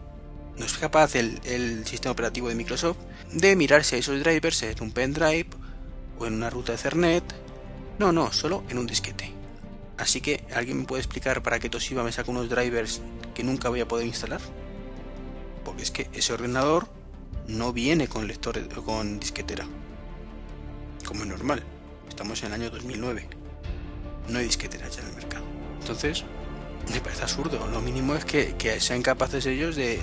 No 0.56 0.66
es 0.66 0.76
capaz 0.78 1.14
el, 1.16 1.84
sistema 1.86 2.12
operativo 2.12 2.48
de 2.48 2.54
Microsoft 2.54 2.98
de 3.32 3.56
mirarse 3.56 3.98
esos 3.98 4.20
drivers 4.20 4.62
en 4.62 4.82
un 4.82 4.92
pendrive 4.92 5.46
o 6.18 6.26
en 6.26 6.34
una 6.34 6.50
ruta 6.50 6.74
Ethernet. 6.74 7.24
No, 7.98 8.12
no, 8.12 8.32
solo 8.32 8.64
en 8.68 8.78
un 8.78 8.86
disquete. 8.86 9.32
Así 9.96 10.20
que, 10.20 10.44
¿alguien 10.54 10.78
me 10.78 10.84
puede 10.84 11.02
explicar 11.02 11.42
para 11.42 11.58
qué 11.58 11.68
Toshiba 11.68 12.02
me 12.02 12.12
saca 12.12 12.30
unos 12.30 12.48
drivers 12.48 13.02
que 13.34 13.44
nunca 13.44 13.68
voy 13.68 13.80
a 13.80 13.88
poder 13.88 14.06
instalar? 14.06 14.40
Porque 15.64 15.82
es 15.82 15.90
que 15.90 16.08
ese 16.12 16.32
ordenador 16.32 16.88
no 17.46 17.72
viene 17.72 18.08
con 18.08 18.26
lector 18.26 18.66
con 18.84 19.20
disquetera. 19.20 19.66
Como 21.04 21.22
es 21.22 21.28
normal. 21.28 21.62
Estamos 22.08 22.42
en 22.42 22.48
el 22.48 22.60
año 22.60 22.70
2009. 22.70 23.39
No 24.30 24.38
hay 24.38 24.46
disquetera 24.46 24.88
ya 24.88 25.00
en 25.00 25.08
el 25.08 25.14
mercado. 25.14 25.44
Entonces, 25.80 26.24
me 26.92 27.00
parece 27.00 27.22
absurdo. 27.22 27.66
Lo 27.68 27.80
mínimo 27.80 28.14
es 28.14 28.24
que, 28.24 28.80
sean 28.80 29.02
capaces 29.02 29.44
ellos 29.46 29.76
de, 29.76 30.00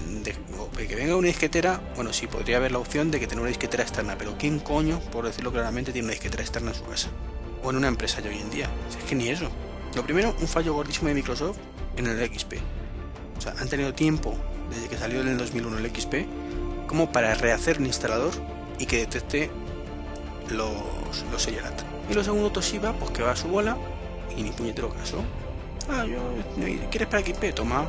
que 0.76 0.96
venga 0.96 1.16
una 1.16 1.28
disquetera. 1.28 1.82
Bueno, 1.96 2.14
sí, 2.14 2.28
podría 2.28 2.58
haber 2.58 2.72
la 2.72 2.80
opción 2.80 3.12
de 3.12 3.20
que 3.20 3.28
tenga 3.28 3.42
una 3.42 3.50
disquetera 3.50 3.84
externa, 3.84 4.18
pero 4.18 4.36
¿quién 4.38 4.60
coño, 4.60 5.00
por 5.12 5.26
decirlo 5.26 5.52
claramente, 5.52 5.92
tiene 5.92 6.06
una 6.06 6.14
disquetera 6.14 6.44
externa 6.44 6.72
en 6.72 6.76
su 6.78 6.84
casa? 6.86 7.10
O 7.64 7.70
en 7.70 7.78
una 7.78 7.88
empresa 7.88 8.22
de 8.22 8.30
hoy 8.30 8.38
en 8.38 8.50
día. 8.50 8.70
es 8.90 9.04
que 9.04 9.16
ni 9.16 9.30
eso. 9.30 9.50
Lo 9.96 10.04
primero, 10.04 10.36
un 10.40 10.48
fallo 10.48 10.74
gordísimo 10.74 11.08
de 11.08 11.16
Microsoft 11.16 11.58
en 11.96 12.08
el 12.08 12.26
XP. 12.28 12.54
O 13.38 13.42
sea, 13.42 13.56
han 13.60 13.68
tenido 13.70 13.94
tiempo 13.94 14.36
desde 14.70 14.88
que 14.90 14.98
salió 14.98 15.22
en 15.22 15.30
el 15.30 15.38
2001 15.38 15.78
el 15.78 15.96
XP 15.96 16.16
como 16.88 17.12
para 17.12 17.34
rehacer 17.36 17.80
un 17.80 17.86
instalador 17.86 18.32
y 18.80 18.86
que 18.86 18.98
detecte 18.98 19.50
los, 20.50 21.26
los 21.32 21.48
Y 22.10 22.14
lo 22.14 22.24
segundo, 22.24 22.52
Toshiba, 22.52 22.94
pues 22.94 23.12
que 23.12 23.24
va 23.24 23.32
a 23.32 23.36
su 23.36 23.48
bola 23.48 23.78
y 24.36 24.44
ni 24.44 24.52
puñetero 24.52 24.90
caso. 24.90 25.24
Ah, 25.90 26.06
yo, 26.06 26.18
¿quieres 26.90 27.08
para 27.08 27.24
XP? 27.24 27.54
Toma. 27.54 27.88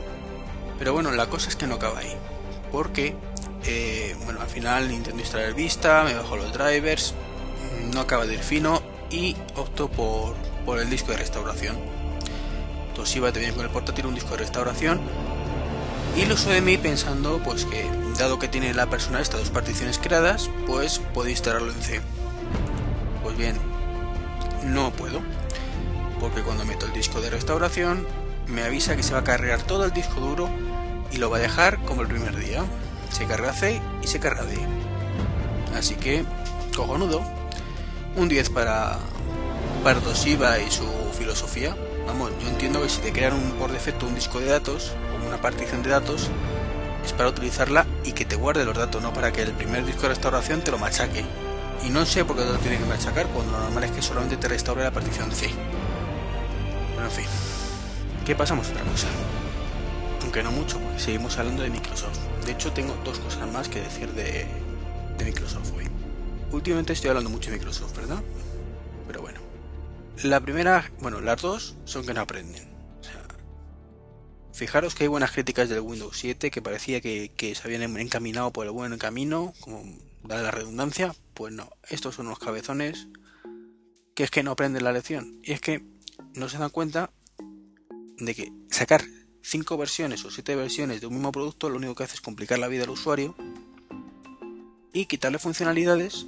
Pero 0.78 0.92
bueno, 0.92 1.11
la 1.11 1.26
cosa 1.26 1.49
es 1.49 1.57
que 1.57 1.66
no 1.66 1.75
acaba 1.75 1.99
ahí. 1.99 2.14
Porque, 2.71 3.14
eh, 3.64 4.14
bueno, 4.25 4.40
al 4.40 4.49
final 4.49 4.90
intento 4.92 5.18
instalar 5.18 5.54
Vista, 5.54 6.04
me 6.04 6.14
bajo 6.14 6.37
los 6.37 6.52
drivers, 6.52 7.14
no 7.92 8.00
acaba 8.00 8.26
de 8.26 8.35
ir 8.35 8.40
fino 8.40 8.83
y 9.11 9.37
opto 9.57 9.88
por, 9.88 10.35
por 10.64 10.78
el 10.78 10.88
disco 10.90 11.11
de 11.11 11.18
restauración. 11.18 11.76
Toshiba 12.95 13.33
te 13.33 13.40
viene 13.40 13.54
con 13.54 13.64
el 13.64 13.71
portátil 13.71 14.07
un 14.07 14.14
disco 14.14 14.30
de 14.30 14.38
restauración 14.38 15.00
y 16.16 16.25
lo 16.25 16.35
uso 16.35 16.50
de 16.50 16.61
mí 16.61 16.76
pensando 16.76 17.40
pues 17.45 17.64
que 17.64 17.88
dado 18.18 18.40
que 18.40 18.49
tiene 18.49 18.75
la 18.75 18.90
persona 18.90 19.21
estas 19.21 19.40
dos 19.40 19.50
particiones 19.50 19.99
creadas 19.99 20.50
pues 20.66 21.00
puedo 21.14 21.28
instalarlo 21.28 21.71
en 21.71 21.80
C 21.80 22.00
pues 23.23 23.37
bien 23.37 23.57
no 24.64 24.90
puedo 24.90 25.21
porque 26.20 26.42
cuando 26.42 26.64
meto 26.64 26.87
el 26.87 26.92
disco 26.92 27.20
de 27.20 27.30
restauración 27.30 28.06
me 28.46 28.62
avisa 28.62 28.96
que 28.96 29.02
se 29.02 29.12
va 29.12 29.20
a 29.20 29.25
cargar 29.25 29.62
todo 29.62 29.84
el 29.84 29.92
disco 29.92 30.20
duro 30.20 30.48
y 31.12 31.18
lo 31.18 31.30
va 31.30 31.38
a 31.38 31.40
dejar 31.40 31.78
como 31.84 32.02
el 32.02 32.08
primer 32.08 32.37
día 32.37 32.64
se 33.10 33.26
carga 33.26 33.52
C 33.52 33.80
y 34.02 34.06
se 34.06 34.20
carga 34.20 34.44
D 34.44 34.56
así 35.76 35.94
que 35.94 36.25
cojonudo 36.76 37.22
un 38.16 38.28
10 38.28 38.50
para 38.50 38.98
para 39.84 40.00
Toshiba 40.00 40.58
y 40.58 40.70
su 40.70 40.87
filosofía 41.18 41.76
vamos 42.06 42.32
yo 42.42 42.48
entiendo 42.48 42.82
que 42.82 42.88
si 42.88 43.00
te 43.00 43.12
crean 43.12 43.34
un, 43.34 43.52
por 43.52 43.72
defecto 43.72 44.06
un 44.06 44.14
disco 44.14 44.40
de 44.40 44.46
datos 44.46 44.92
una 45.26 45.40
partición 45.40 45.82
de 45.82 45.90
datos 45.90 46.30
es 47.04 47.12
para 47.12 47.30
utilizarla 47.30 47.87
y 48.04 48.12
que 48.12 48.25
te 48.25 48.37
guarde 48.37 48.64
los 48.64 48.76
datos, 48.76 49.02
no 49.02 49.12
para 49.12 49.32
que 49.32 49.42
el 49.42 49.52
primer 49.52 49.84
disco 49.84 50.02
de 50.02 50.08
restauración 50.10 50.60
te 50.60 50.70
lo 50.70 50.78
machaque. 50.78 51.25
Y 51.87 51.90
no 51.90 52.04
sé 52.04 52.25
por 52.25 52.37
qué 52.37 52.42
te 52.42 52.52
lo 52.52 52.58
tiene 52.58 52.76
que 52.78 52.84
machacar 52.84 53.26
cuando 53.28 53.52
lo 53.52 53.60
normal 53.60 53.84
es 53.84 53.92
que 53.92 54.02
solamente 54.02 54.37
te 54.37 54.48
restaure 54.48 54.82
la 54.82 54.90
partición 54.90 55.30
C. 55.32 55.50
En 57.05 57.11
fin. 57.11 57.26
¿Qué 58.26 58.35
pasamos 58.35 58.69
otra 58.71 58.85
cosa? 58.85 59.09
Aunque 60.23 60.43
no 60.43 60.50
mucho, 60.50 60.78
porque 60.78 60.99
seguimos 60.99 61.38
hablando 61.38 61.62
de 61.62 61.71
Microsoft. 61.71 62.19
De 62.45 62.52
hecho, 62.52 62.73
tengo 62.73 62.95
dos 63.05 63.19
cosas 63.21 63.50
más 63.50 63.69
que 63.69 63.81
decir 63.81 64.12
de, 64.12 64.47
Microsoft 65.25 65.73
hoy. 65.76 65.87
Últimamente 66.52 66.93
estoy 66.93 67.09
hablando 67.09 67.31
mucho 67.31 67.50
de 67.50 67.57
Microsoft, 67.57 67.97
¿verdad? 67.97 68.23
Pero 69.07 69.23
bueno. 69.23 69.40
La 70.23 70.40
primera, 70.40 70.90
bueno, 71.00 71.21
las 71.21 71.40
dos 71.40 71.76
son 71.85 72.05
que 72.05 72.12
no 72.14 72.21
aprenden. 72.21 72.69
Fijaros 74.52 74.97
que 74.97 75.05
hay 75.05 75.09
buenas 75.09 75.31
críticas 75.31 75.69
del 75.69 75.81
Windows 75.81 76.17
7 76.19 76.50
que 76.50 76.61
parecía 76.61 77.00
que, 77.00 77.31
se 77.55 77.62
habían 77.64 77.97
encaminado 77.97 78.52
por 78.52 78.67
el 78.67 78.73
buen 78.73 78.99
camino, 78.99 79.55
como 79.61 79.85
da 80.25 80.43
la 80.43 80.50
redundancia. 80.50 81.14
Pues 81.35 81.52
no, 81.52 81.71
estos 81.88 82.17
son 82.17 82.26
unos 82.26 82.40
cabezones 82.40 83.07
que 84.17 84.25
es 84.25 84.31
que 84.33 84.43
no 84.43 84.50
aprenden 84.50 84.83
la 84.83 84.93
lección. 84.93 85.38
Y 85.45 85.52
es 85.52 85.61
que 85.61 85.85
no 86.34 86.48
se 86.48 86.58
dan 86.58 86.70
cuenta 86.70 87.10
de 88.18 88.34
que 88.34 88.52
sacar 88.70 89.04
5 89.42 89.76
versiones 89.76 90.25
o 90.25 90.30
7 90.30 90.56
versiones 90.56 91.00
de 91.00 91.06
un 91.06 91.14
mismo 91.14 91.32
producto 91.32 91.68
lo 91.68 91.76
único 91.76 91.94
que 91.94 92.04
hace 92.04 92.14
es 92.14 92.20
complicar 92.20 92.58
la 92.58 92.68
vida 92.68 92.84
al 92.84 92.90
usuario 92.90 93.34
y 94.92 95.06
quitarle 95.06 95.38
funcionalidades 95.38 96.26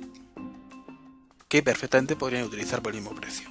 que 1.48 1.62
perfectamente 1.62 2.16
podrían 2.16 2.44
utilizar 2.44 2.82
por 2.82 2.94
el 2.94 3.00
mismo 3.00 3.16
precio. 3.16 3.48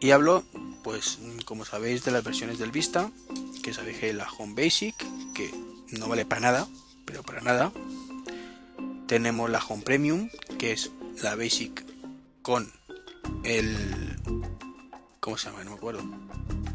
Y 0.00 0.10
hablo 0.10 0.44
pues 0.82 1.18
como 1.44 1.64
sabéis 1.64 2.04
de 2.04 2.10
las 2.10 2.24
versiones 2.24 2.58
del 2.58 2.70
Vista, 2.70 3.10
que 3.62 3.74
sabéis 3.74 3.98
que 3.98 4.12
la 4.12 4.30
Home 4.38 4.54
Basic, 4.54 4.94
que 5.34 5.50
no 5.98 6.08
vale 6.08 6.24
para 6.24 6.40
nada, 6.40 6.68
pero 7.04 7.22
para 7.22 7.40
nada. 7.40 7.72
Tenemos 9.06 9.50
la 9.50 9.58
Home 9.58 9.82
Premium, 9.82 10.28
que 10.58 10.72
es 10.72 10.90
la 11.22 11.34
Basic 11.34 11.84
con 12.42 12.72
el... 13.44 14.09
¿Cómo 15.20 15.36
se 15.36 15.50
llama? 15.50 15.64
No 15.64 15.70
me 15.70 15.76
acuerdo. 15.76 16.02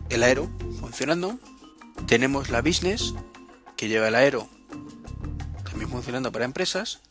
El 0.10 0.24
Aero 0.24 0.50
funcionando. 0.80 1.40
Tenemos 2.08 2.50
la 2.50 2.62
Business, 2.62 3.14
que 3.75 3.88
lleva 3.88 4.08
el 4.08 4.16
Aero 4.16 4.48
también 5.64 5.90
funcionando 5.90 6.32
para 6.32 6.46
empresas. 6.46 7.02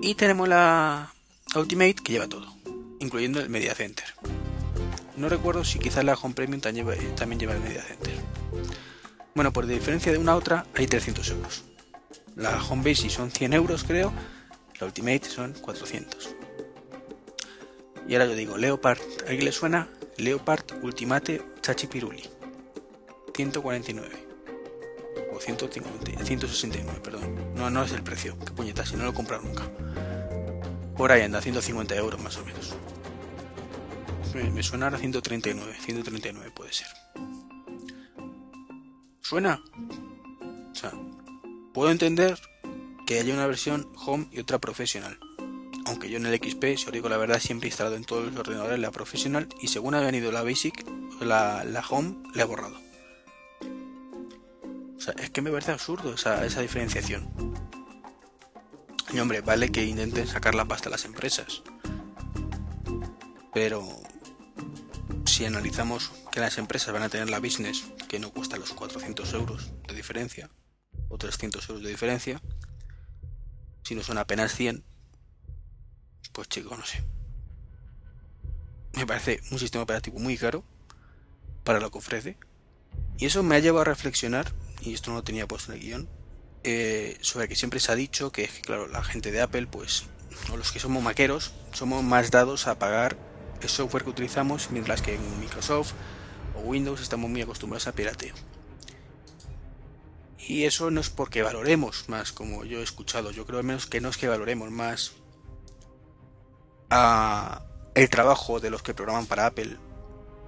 Y 0.00 0.14
tenemos 0.14 0.48
la 0.48 1.12
Ultimate, 1.56 1.96
que 1.96 2.12
lleva 2.12 2.28
todo, 2.28 2.54
incluyendo 3.00 3.40
el 3.40 3.48
Media 3.48 3.74
Center. 3.74 4.06
No 5.16 5.28
recuerdo 5.28 5.64
si 5.64 5.80
quizás 5.80 6.04
la 6.04 6.14
Home 6.14 6.34
Premium 6.34 6.60
también 6.60 6.86
lleva, 7.40 7.54
el 7.54 7.60
Media 7.60 7.82
Center. 7.82 8.14
Bueno, 9.34 9.52
por 9.52 9.66
diferencia 9.66 10.12
de 10.12 10.18
una 10.18 10.32
a 10.32 10.36
otra 10.36 10.66
hay 10.76 10.86
300 10.86 11.28
euros. 11.30 11.64
La 12.36 12.62
Home 12.62 12.88
Basic 12.88 13.10
son 13.10 13.32
100 13.32 13.52
euros 13.54 13.82
creo, 13.82 14.12
la 14.78 14.86
Ultimate 14.86 15.24
son 15.24 15.54
400. 15.54 16.37
Y 18.08 18.14
ahora 18.14 18.26
yo 18.26 18.34
digo, 18.34 18.56
Leopard, 18.56 18.98
¿a 19.26 19.28
alguien 19.28 19.44
le 19.44 19.52
suena? 19.52 19.88
Leopard 20.16 20.64
Ultimate 20.82 21.42
Chachipiruli. 21.60 22.24
149. 23.34 24.28
O 25.32 25.38
150, 25.38 26.24
169, 26.24 27.00
perdón. 27.04 27.54
No, 27.54 27.70
no 27.70 27.84
es 27.84 27.92
el 27.92 28.02
precio, 28.02 28.36
qué 28.38 28.52
puñeta, 28.52 28.84
si 28.84 28.96
no 28.96 29.04
lo 29.04 29.10
he 29.10 29.14
comprado 29.14 29.42
nunca. 29.42 29.70
Por 30.96 31.12
ahí 31.12 31.22
anda, 31.22 31.40
150 31.40 31.94
euros 31.94 32.20
más 32.20 32.36
o 32.38 32.44
menos. 32.44 32.74
Me, 34.34 34.62
suena 34.62 34.88
a 34.88 34.98
139, 34.98 35.76
139 35.78 36.50
puede 36.50 36.72
ser. 36.72 36.88
¿Suena? 39.20 39.62
O 40.72 40.74
sea, 40.74 40.92
puedo 41.74 41.90
entender 41.90 42.38
que 43.06 43.20
haya 43.20 43.34
una 43.34 43.46
versión 43.46 43.90
home 43.96 44.28
y 44.32 44.40
otra 44.40 44.58
profesional. 44.58 45.18
Aunque 45.88 46.10
yo 46.10 46.18
en 46.18 46.26
el 46.26 46.36
XP, 46.36 46.76
si 46.76 46.84
os 46.86 46.92
digo 46.92 47.08
la 47.08 47.16
verdad, 47.16 47.40
siempre 47.40 47.66
he 47.66 47.70
instalado 47.70 47.96
en 47.96 48.04
todos 48.04 48.30
los 48.30 48.36
ordenadores 48.36 48.78
la 48.78 48.90
profesional 48.90 49.48
y 49.62 49.68
según 49.68 49.94
ha 49.94 50.00
venido 50.00 50.30
la 50.30 50.42
basic, 50.42 50.84
la, 51.22 51.64
la 51.64 51.80
home 51.80 52.18
le 52.34 52.42
ha 52.42 52.44
borrado. 52.44 52.78
O 54.96 55.00
sea, 55.00 55.14
es 55.14 55.30
que 55.30 55.40
me 55.40 55.50
parece 55.50 55.72
absurdo 55.72 56.12
esa, 56.12 56.44
esa 56.44 56.60
diferenciación. 56.60 57.30
Y 59.14 59.18
hombre, 59.18 59.40
vale 59.40 59.70
que 59.70 59.82
intenten 59.82 60.26
sacar 60.26 60.54
la 60.54 60.66
pasta 60.66 60.90
a 60.90 60.92
las 60.92 61.06
empresas. 61.06 61.62
Pero 63.54 63.88
si 65.24 65.46
analizamos 65.46 66.12
que 66.30 66.40
las 66.40 66.58
empresas 66.58 66.92
van 66.92 67.04
a 67.04 67.08
tener 67.08 67.30
la 67.30 67.38
business 67.38 67.86
que 68.08 68.18
no 68.18 68.30
cuesta 68.30 68.58
los 68.58 68.74
400 68.74 69.32
euros 69.32 69.70
de 69.88 69.94
diferencia 69.94 70.50
o 71.08 71.16
300 71.16 71.66
euros 71.70 71.82
de 71.82 71.88
diferencia, 71.88 72.42
si 73.84 73.94
no 73.94 74.02
son 74.02 74.18
apenas 74.18 74.54
100, 74.54 74.84
pues 76.38 76.48
chico, 76.50 76.76
no 76.76 76.86
sé. 76.86 77.02
Me 78.92 79.04
parece 79.04 79.40
un 79.50 79.58
sistema 79.58 79.82
operativo 79.82 80.20
muy 80.20 80.38
caro 80.38 80.62
para 81.64 81.80
lo 81.80 81.90
que 81.90 81.98
ofrece 81.98 82.36
Y 83.16 83.26
eso 83.26 83.42
me 83.42 83.56
ha 83.56 83.58
llevado 83.58 83.80
a 83.80 83.84
reflexionar, 83.84 84.52
y 84.80 84.94
esto 84.94 85.10
no 85.10 85.16
lo 85.16 85.24
tenía 85.24 85.48
puesto 85.48 85.72
en 85.72 85.78
el 85.78 85.84
guion, 85.84 86.08
eh, 86.62 87.18
sobre 87.22 87.48
que 87.48 87.56
siempre 87.56 87.80
se 87.80 87.90
ha 87.90 87.96
dicho 87.96 88.30
que, 88.30 88.46
claro, 88.46 88.86
la 88.86 89.02
gente 89.02 89.32
de 89.32 89.40
Apple, 89.40 89.66
pues, 89.66 90.04
o 90.52 90.56
los 90.56 90.70
que 90.70 90.78
somos 90.78 91.02
maqueros, 91.02 91.54
somos 91.72 92.04
más 92.04 92.30
dados 92.30 92.68
a 92.68 92.78
pagar 92.78 93.16
el 93.60 93.68
software 93.68 94.04
que 94.04 94.10
utilizamos, 94.10 94.70
mientras 94.70 95.02
que 95.02 95.16
en 95.16 95.40
Microsoft 95.40 95.94
o 96.54 96.60
Windows 96.60 97.00
estamos 97.00 97.28
muy 97.28 97.42
acostumbrados 97.42 97.88
a 97.88 97.96
pirateo. 97.96 98.36
Y 100.38 100.66
eso 100.66 100.92
no 100.92 101.00
es 101.00 101.10
porque 101.10 101.42
valoremos 101.42 102.08
más, 102.08 102.30
como 102.30 102.64
yo 102.64 102.78
he 102.78 102.84
escuchado, 102.84 103.32
yo 103.32 103.44
creo 103.44 103.60
menos 103.64 103.86
que 103.86 104.00
no 104.00 104.08
es 104.08 104.16
que 104.16 104.28
valoremos 104.28 104.70
más 104.70 105.14
a 106.90 107.62
el 107.94 108.08
trabajo 108.08 108.60
de 108.60 108.70
los 108.70 108.82
que 108.82 108.94
programan 108.94 109.26
para 109.26 109.46
Apple, 109.46 109.76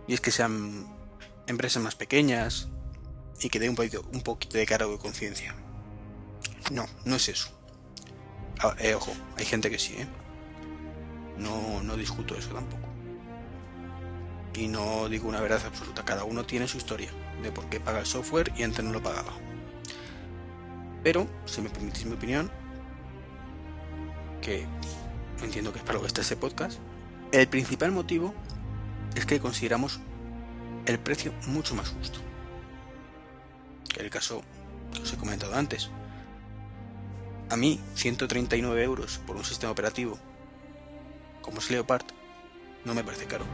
y 0.06 0.14
es 0.14 0.20
que 0.20 0.30
sean 0.30 0.86
empresas 1.46 1.82
más 1.82 1.94
pequeñas 1.94 2.68
y 3.40 3.48
que 3.48 3.58
dé 3.58 3.68
un 3.68 3.74
poquito, 3.74 4.04
un 4.12 4.22
poquito 4.22 4.58
de 4.58 4.66
cargo 4.66 4.92
de 4.92 4.98
conciencia. 4.98 5.54
No, 6.70 6.86
no 7.04 7.16
es 7.16 7.28
eso. 7.28 7.50
Eh, 8.78 8.94
ojo, 8.94 9.12
hay 9.36 9.44
gente 9.44 9.70
que 9.70 9.78
sí, 9.78 9.94
¿eh? 9.94 10.06
No, 11.38 11.82
no 11.82 11.96
discuto 11.96 12.34
eso 12.36 12.50
tampoco. 12.50 12.88
Y 14.54 14.68
no 14.68 15.08
digo 15.08 15.28
una 15.28 15.40
verdad 15.40 15.62
absoluta. 15.64 16.04
Cada 16.04 16.24
uno 16.24 16.44
tiene 16.44 16.68
su 16.68 16.76
historia 16.76 17.10
de 17.42 17.50
por 17.50 17.68
qué 17.70 17.80
paga 17.80 18.00
el 18.00 18.06
software 18.06 18.52
y 18.56 18.62
antes 18.62 18.84
no 18.84 18.92
lo 18.92 19.02
pagaba. 19.02 19.32
Pero, 21.02 21.26
si 21.46 21.62
me 21.62 21.70
permitís 21.70 22.04
mi 22.04 22.12
opinión, 22.12 22.50
que 24.42 24.66
entiendo 25.44 25.72
que 25.72 25.78
es 25.78 25.84
para 25.84 25.94
lo 25.94 26.00
que 26.02 26.08
está 26.08 26.20
ese 26.20 26.36
podcast, 26.36 26.78
el 27.32 27.48
principal 27.48 27.92
motivo 27.92 28.34
es 29.14 29.26
que 29.26 29.40
consideramos 29.40 30.00
el 30.86 30.98
precio 30.98 31.32
mucho 31.46 31.74
más 31.74 31.90
justo. 31.90 32.18
Que 33.88 34.02
el 34.02 34.10
caso 34.10 34.42
que 34.94 35.02
os 35.02 35.12
he 35.12 35.16
comentado 35.16 35.54
antes. 35.54 35.90
A 37.48 37.56
mí, 37.56 37.80
139 37.94 38.82
euros 38.82 39.20
por 39.26 39.36
un 39.36 39.44
sistema 39.44 39.72
operativo 39.72 40.18
como 41.42 41.58
es 41.58 41.70
Leopard 41.70 42.04
no 42.84 42.94
me 42.94 43.04
parece 43.04 43.26
caro. 43.26 43.44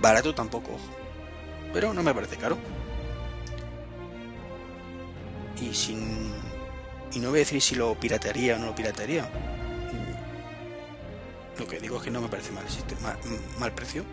Barato 0.00 0.34
tampoco, 0.34 0.72
ojo. 0.72 0.88
Pero 1.72 1.92
no 1.92 2.02
me 2.02 2.14
parece 2.14 2.36
caro. 2.36 2.56
Y 5.60 5.74
sin. 5.74 6.32
Y 7.12 7.18
no 7.18 7.30
voy 7.30 7.38
a 7.38 7.40
decir 7.40 7.60
si 7.60 7.74
lo 7.74 7.94
piratearía 7.98 8.56
o 8.56 8.58
no 8.58 8.66
lo 8.66 8.74
piratearía. 8.74 9.30
Lo 11.58 11.66
que 11.66 11.78
digo 11.80 11.98
es 11.98 12.02
que 12.02 12.10
no 12.10 12.20
me 12.20 12.28
parece 12.28 12.52
mal, 12.52 12.64
mal, 13.02 13.18
mal 13.58 13.72
precio. 13.72 14.04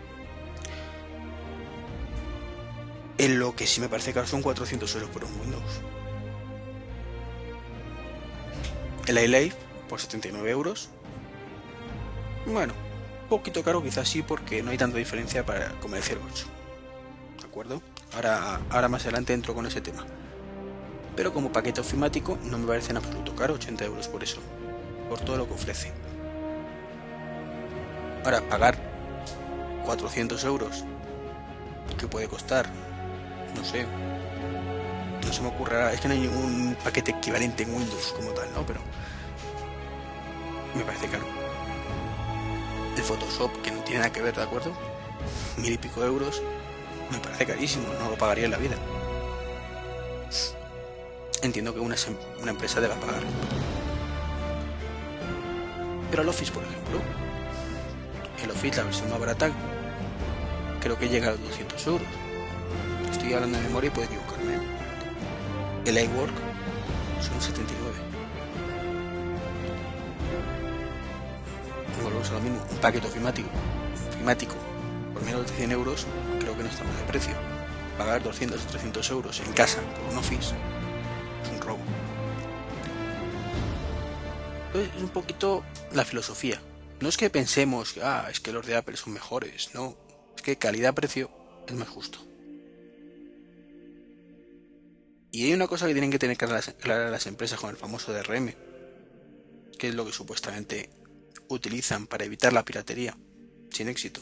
En 3.18 3.38
lo 3.38 3.54
que 3.54 3.66
sí 3.66 3.80
me 3.80 3.88
parece 3.88 4.12
caro 4.12 4.26
son 4.26 4.42
400 4.42 4.94
euros 4.94 5.10
por 5.10 5.24
un 5.24 5.40
Windows. 5.40 5.80
El 9.06 9.18
iLife 9.18 9.56
por 9.88 10.00
79 10.00 10.50
euros. 10.50 10.88
Bueno, 12.46 12.72
poquito 13.28 13.62
caro 13.62 13.82
quizás 13.82 14.08
sí 14.08 14.22
porque 14.22 14.62
no 14.62 14.70
hay 14.70 14.78
tanta 14.78 14.98
diferencia 14.98 15.44
para 15.44 15.70
como 15.80 15.96
el 15.96 16.02
08. 16.02 16.46
¿De 17.40 17.46
acuerdo? 17.46 17.82
Ahora, 18.14 18.60
ahora 18.70 18.88
más 18.88 19.02
adelante 19.02 19.32
entro 19.32 19.54
con 19.54 19.66
ese 19.66 19.80
tema. 19.80 20.06
Pero 21.16 21.32
como 21.32 21.52
paquete 21.52 21.80
ofimático 21.80 22.38
no 22.44 22.58
me 22.58 22.66
parece 22.66 22.90
en 22.90 22.98
absoluto 22.98 23.34
caro, 23.34 23.54
80 23.54 23.84
euros 23.84 24.08
por 24.08 24.22
eso. 24.22 24.40
Por 25.08 25.20
todo 25.20 25.36
lo 25.36 25.46
que 25.46 25.54
ofrece. 25.54 25.92
Ahora, 28.24 28.40
pagar 28.42 28.76
400 29.84 30.44
euros, 30.44 30.84
que 31.98 32.06
puede 32.06 32.28
costar, 32.28 32.66
no 33.56 33.64
sé, 33.64 33.84
no 35.26 35.32
se 35.32 35.42
me 35.42 35.48
ocurrirá, 35.48 35.92
es 35.92 36.00
que 36.00 36.08
no 36.08 36.14
hay 36.14 36.20
ningún 36.20 36.76
paquete 36.84 37.10
equivalente 37.12 37.64
en 37.64 37.74
Windows 37.74 38.14
como 38.16 38.30
tal, 38.30 38.52
¿no? 38.54 38.64
Pero 38.66 38.80
me 40.74 40.84
parece 40.84 41.08
caro. 41.08 41.24
El 42.96 43.02
Photoshop, 43.02 43.62
que 43.62 43.70
no 43.70 43.80
tiene 43.82 44.00
nada 44.00 44.12
que 44.12 44.22
ver, 44.22 44.34
¿de 44.34 44.42
acuerdo? 44.42 44.72
Mil 45.56 45.72
y 45.72 45.78
pico 45.78 46.04
euros, 46.04 46.42
me 47.10 47.18
parece 47.18 47.46
carísimo, 47.46 47.86
no 48.00 48.10
lo 48.10 48.16
pagaría 48.16 48.44
en 48.44 48.50
la 48.52 48.58
vida. 48.58 48.76
Entiendo 51.42 51.74
que 51.74 51.80
una, 51.80 51.96
una 52.40 52.50
empresa 52.52 52.80
deba 52.80 52.94
pagar. 52.94 53.22
Pero 56.10 56.22
el 56.22 56.28
Office, 56.28 56.52
por 56.52 56.62
ejemplo, 56.62 57.00
el 58.44 58.50
Office, 58.50 58.76
la 58.76 58.84
versión 58.84 59.10
más 59.10 59.20
barata, 59.20 59.50
creo 60.80 60.98
que 60.98 61.08
llega 61.08 61.28
a 61.28 61.30
los 61.32 61.40
200 61.42 61.86
euros. 61.86 62.08
Estoy 63.10 63.34
hablando 63.34 63.58
de 63.58 63.64
memoria 63.64 63.88
y 63.88 63.90
puedo 63.90 64.06
equivocarme. 64.06 64.54
El 65.84 65.98
iWork 65.98 66.32
son 67.20 67.40
79. 67.40 67.92
Volvemos 72.02 72.30
a 72.30 72.32
lo 72.32 72.40
mismo. 72.40 72.58
Un 72.70 72.76
paquete 72.78 73.06
ofimático, 73.06 73.48
ofimático 74.10 74.54
por 75.12 75.22
menos 75.24 75.46
de 75.46 75.56
100 75.56 75.72
euros 75.72 76.06
creo 76.40 76.56
que 76.56 76.62
no 76.62 76.68
está 76.68 76.84
mal 76.84 76.96
de 76.96 77.02
precio. 77.04 77.34
Pagar 77.96 78.22
200 78.22 78.60
o 78.60 78.66
300 78.66 79.10
euros 79.10 79.40
en 79.40 79.52
casa 79.52 79.80
por 79.80 80.12
un 80.12 80.18
Office 80.18 80.54
es 81.44 81.50
un 81.52 81.60
robo. 81.60 81.80
Entonces, 84.66 84.94
es 84.96 85.02
un 85.02 85.10
poquito 85.10 85.62
la 85.92 86.04
filosofía 86.04 86.58
no 87.02 87.08
es 87.08 87.16
que 87.16 87.30
pensemos, 87.30 87.96
ah, 88.02 88.28
es 88.30 88.40
que 88.40 88.52
los 88.52 88.64
de 88.66 88.76
Apple 88.76 88.96
son 88.96 89.12
mejores, 89.12 89.70
no. 89.74 89.96
Es 90.36 90.42
que 90.42 90.56
calidad-precio 90.56 91.30
es 91.66 91.74
más 91.74 91.88
justo. 91.88 92.18
Y 95.32 95.46
hay 95.46 95.52
una 95.52 95.66
cosa 95.66 95.86
que 95.86 95.92
tienen 95.92 96.10
que 96.10 96.18
tener 96.18 96.36
claras 96.36 96.74
las 96.86 97.26
empresas 97.26 97.58
con 97.58 97.70
el 97.70 97.76
famoso 97.76 98.12
DRM, 98.12 98.54
que 99.78 99.88
es 99.88 99.94
lo 99.94 100.06
que 100.06 100.12
supuestamente 100.12 100.90
utilizan 101.48 102.06
para 102.06 102.24
evitar 102.24 102.52
la 102.52 102.64
piratería, 102.64 103.16
sin 103.70 103.88
éxito. 103.88 104.20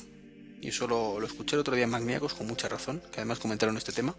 Y 0.61 0.69
eso 0.69 0.87
lo, 0.87 1.23
escuché 1.25 1.57
el 1.57 1.61
otro 1.61 1.75
día 1.75 1.85
en 1.85 1.91
Magníacos 1.91 2.35
con 2.35 2.47
mucha 2.47 2.69
razón, 2.69 3.03
que 3.13 3.21
además 3.21 3.41
comentaron 3.41 3.77
este 3.77 3.93
tema. 3.93 4.17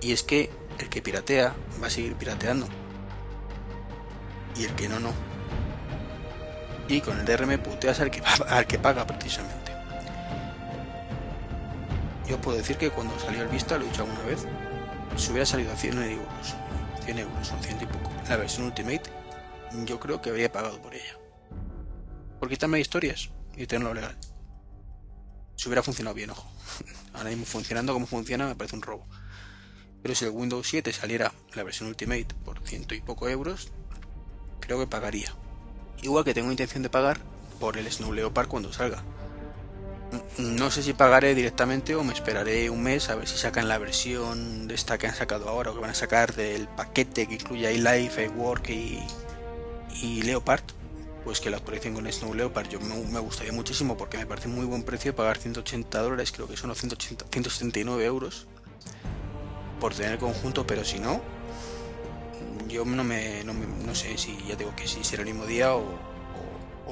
Y 0.00 0.12
es 0.12 0.22
que 0.22 0.50
el 0.78 0.88
que 0.90 1.00
piratea 1.00 1.54
va 1.82 1.86
a 1.86 1.90
seguir 1.90 2.14
pirateando. 2.16 2.68
Y 4.56 4.64
el 4.64 4.74
que 4.74 4.88
no, 4.88 5.00
no 5.00 5.31
y 6.92 7.00
con 7.00 7.18
el 7.18 7.24
DRM 7.24 7.58
puteas 7.58 8.00
al 8.00 8.10
que, 8.10 8.22
al 8.48 8.66
que 8.66 8.78
paga 8.78 9.06
precisamente. 9.06 9.72
Yo 12.28 12.40
puedo 12.40 12.58
decir 12.58 12.76
que 12.76 12.90
cuando 12.90 13.18
salió 13.18 13.42
el 13.42 13.48
Vista, 13.48 13.78
lo 13.78 13.84
he 13.84 13.88
dicho 13.88 14.02
alguna 14.02 14.22
vez, 14.22 14.46
si 15.16 15.30
hubiera 15.30 15.46
salido 15.46 15.72
a 15.72 15.76
100 15.76 16.02
euros, 16.02 16.54
100 17.04 17.18
euros 17.18 17.50
o 17.50 17.62
100 17.62 17.82
y 17.82 17.86
poco, 17.86 18.10
la 18.28 18.36
versión 18.36 18.66
Ultimate, 18.66 19.02
yo 19.86 19.98
creo 19.98 20.20
que 20.20 20.30
habría 20.30 20.52
pagado 20.52 20.80
por 20.82 20.94
ella. 20.94 21.18
Por 22.38 22.50
quitarme 22.50 22.78
historias 22.78 23.30
y 23.56 23.66
tenerlo 23.66 23.94
legal. 23.94 24.16
Si 25.56 25.68
hubiera 25.68 25.82
funcionado 25.82 26.14
bien, 26.14 26.30
ojo. 26.30 26.46
Ahora 27.14 27.30
mismo 27.30 27.46
funcionando 27.46 27.94
como 27.94 28.06
funciona 28.06 28.46
me 28.46 28.54
parece 28.54 28.76
un 28.76 28.82
robo. 28.82 29.06
Pero 30.02 30.14
si 30.14 30.26
el 30.26 30.32
Windows 30.32 30.66
7 30.68 30.92
saliera 30.92 31.32
la 31.54 31.62
versión 31.62 31.88
Ultimate 31.88 32.28
por 32.44 32.60
ciento 32.66 32.94
y 32.94 33.00
poco 33.00 33.28
euros, 33.28 33.72
creo 34.60 34.78
que 34.78 34.86
pagaría. 34.86 35.32
Igual 36.02 36.24
que 36.24 36.34
tengo 36.34 36.50
intención 36.50 36.82
de 36.82 36.90
pagar 36.90 37.18
por 37.60 37.78
el 37.78 37.90
Snow 37.90 38.12
Leopard 38.12 38.48
cuando 38.48 38.72
salga. 38.72 39.02
No 40.36 40.70
sé 40.70 40.82
si 40.82 40.92
pagaré 40.92 41.34
directamente 41.34 41.94
o 41.94 42.04
me 42.04 42.12
esperaré 42.12 42.68
un 42.68 42.82
mes 42.82 43.08
a 43.08 43.14
ver 43.14 43.26
si 43.26 43.38
sacan 43.38 43.68
la 43.68 43.78
versión 43.78 44.68
de 44.68 44.74
esta 44.74 44.98
que 44.98 45.06
han 45.06 45.14
sacado 45.14 45.48
ahora 45.48 45.70
o 45.70 45.74
que 45.74 45.80
van 45.80 45.90
a 45.90 45.94
sacar 45.94 46.34
del 46.34 46.68
paquete 46.68 47.26
que 47.26 47.34
incluye 47.34 47.72
iLife, 47.72 48.26
iWork 48.26 48.68
y, 48.68 48.98
y 50.02 50.22
Leopard. 50.22 50.64
Pues 51.24 51.40
que 51.40 51.50
la 51.50 51.58
actualicen 51.58 51.94
con 51.94 52.10
Snow 52.12 52.34
Leopard 52.34 52.68
yo 52.68 52.80
me, 52.80 53.20
gustaría 53.20 53.52
muchísimo 53.52 53.96
porque 53.96 54.18
me 54.18 54.26
parece 54.26 54.48
muy 54.48 54.66
buen 54.66 54.82
precio 54.82 55.14
pagar 55.14 55.38
180 55.38 56.02
dólares, 56.02 56.32
creo 56.32 56.48
que 56.48 56.56
son 56.56 56.74
180, 56.74 57.26
179 57.30 58.04
euros 58.04 58.48
por 59.78 59.94
tener 59.94 60.12
el 60.12 60.18
conjunto, 60.18 60.66
pero 60.66 60.84
si 60.84 60.98
no, 60.98 61.22
yo 62.68 62.84
no 62.84 63.04
me, 63.04 63.44
no 63.44 63.94
sé 63.94 64.16
si 64.18 64.36
ya 64.46 64.56
digo 64.56 64.74
que 64.76 64.86
si 64.86 65.04
será 65.04 65.22
el 65.22 65.28
mismo 65.28 65.46
día 65.46 65.74
o, 65.74 65.82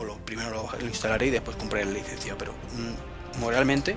lo 0.05 0.17
primero 0.19 0.67
lo, 0.81 0.87
instalaré 0.87 1.27
y 1.27 1.31
después 1.31 1.57
compraré 1.57 1.85
la 1.85 1.93
licencia, 1.93 2.37
pero 2.39 2.53
mm, 2.53 3.41
moralmente 3.41 3.97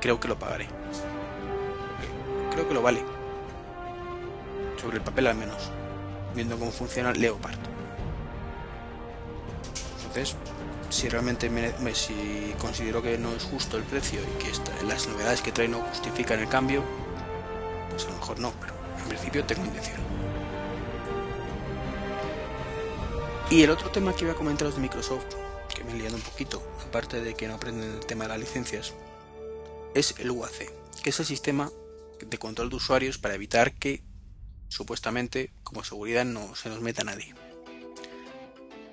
creo 0.00 0.20
que 0.20 0.28
lo 0.28 0.38
pagaré. 0.38 0.68
Creo 2.52 2.68
que 2.68 2.74
lo 2.74 2.82
vale. 2.82 3.02
Sobre 4.80 4.98
el 4.98 5.02
papel 5.02 5.26
al 5.26 5.34
menos. 5.34 5.70
Viendo 6.34 6.58
cómo 6.58 6.70
funciona 6.70 7.12
Leopard. 7.12 7.58
Entonces, 10.06 10.36
si 10.88 11.08
realmente 11.08 11.50
me, 11.50 11.94
si 11.94 12.54
considero 12.58 13.02
que 13.02 13.18
no 13.18 13.32
es 13.32 13.44
justo 13.44 13.76
el 13.76 13.82
precio 13.82 14.20
y 14.20 14.42
que 14.42 14.50
las 14.86 15.06
novedades 15.08 15.42
que 15.42 15.52
trae 15.52 15.68
no 15.68 15.80
justifican 15.80 16.38
el 16.38 16.48
cambio, 16.48 16.82
pues 17.90 18.04
a 18.06 18.10
lo 18.10 18.14
mejor 18.14 18.40
no, 18.40 18.52
pero 18.60 18.72
en 19.02 19.08
principio 19.08 19.44
tengo 19.44 19.64
intención. 19.64 19.96
Y 23.48 23.62
el 23.62 23.70
otro 23.70 23.92
tema 23.92 24.12
que 24.12 24.24
iba 24.24 24.32
a 24.32 24.36
comentaros 24.36 24.74
de 24.74 24.80
Microsoft, 24.80 25.36
que 25.72 25.84
me 25.84 25.92
he 25.92 25.94
liado 25.94 26.16
un 26.16 26.22
poquito, 26.22 26.60
aparte 26.84 27.20
de 27.20 27.34
que 27.34 27.46
no 27.46 27.54
aprenden 27.54 27.92
el 27.92 28.04
tema 28.04 28.24
de 28.24 28.30
las 28.30 28.40
licencias, 28.40 28.92
es 29.94 30.16
el 30.18 30.32
UAC, 30.32 30.72
que 31.00 31.10
es 31.10 31.20
el 31.20 31.26
sistema 31.26 31.70
de 32.18 32.38
control 32.38 32.70
de 32.70 32.76
usuarios 32.76 33.18
para 33.18 33.36
evitar 33.36 33.72
que 33.74 34.02
supuestamente 34.68 35.52
como 35.62 35.84
seguridad 35.84 36.24
no 36.24 36.56
se 36.56 36.70
nos 36.70 36.80
meta 36.80 37.04
nadie. 37.04 37.36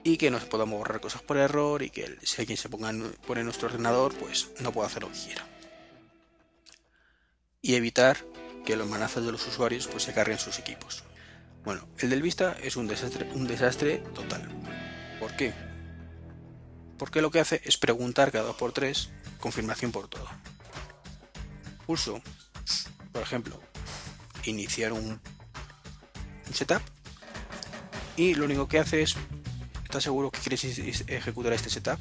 Y 0.03 0.17
que 0.17 0.29
no 0.29 0.37
podamos 0.37 0.77
borrar 0.77 1.01
cosas 1.01 1.23
por 1.23 1.37
error 1.37 1.81
y 1.81 1.89
que 1.89 2.15
si 2.21 2.39
alguien 2.39 2.57
se 2.57 2.69
pone 2.69 2.89
en 2.89 3.45
nuestro 3.45 3.69
ordenador 3.69 4.13
pues 4.13 4.51
no 4.59 4.71
pueda 4.71 4.85
hacer 4.85 5.01
lo 5.01 5.11
que 5.11 5.17
quiera. 5.17 5.47
Y 7.59 7.73
evitar 7.73 8.17
que 8.65 8.75
los 8.75 8.87
manazos 8.87 9.25
de 9.25 9.31
los 9.31 9.47
usuarios 9.47 9.87
pues 9.87 10.03
se 10.03 10.13
carguen 10.13 10.37
sus 10.37 10.59
equipos 10.59 11.03
bueno 11.63 11.87
el 11.99 12.09
del 12.09 12.21
Vista 12.21 12.55
es 12.61 12.75
un 12.75 12.87
desastre 12.87 13.29
un 13.33 13.47
desastre 13.47 13.97
total 14.13 14.49
¿por 15.19 15.35
qué? 15.35 15.53
porque 16.97 17.21
lo 17.21 17.31
que 17.31 17.39
hace 17.39 17.61
es 17.63 17.77
preguntar 17.77 18.31
cada 18.31 18.45
dos 18.45 18.55
por 18.55 18.71
tres 18.71 19.09
confirmación 19.39 19.91
por 19.91 20.07
todo 20.07 20.27
pulso 21.85 22.21
por 23.11 23.21
ejemplo 23.21 23.61
iniciar 24.45 24.93
un 24.93 25.19
setup 26.51 26.81
y 28.15 28.35
lo 28.35 28.45
único 28.45 28.67
que 28.67 28.79
hace 28.79 29.01
es 29.01 29.15
¿estás 29.83 30.03
seguro 30.03 30.31
que 30.31 30.39
quieres 30.39 30.63
ejecutar 31.07 31.53
este 31.53 31.69
setup? 31.69 31.99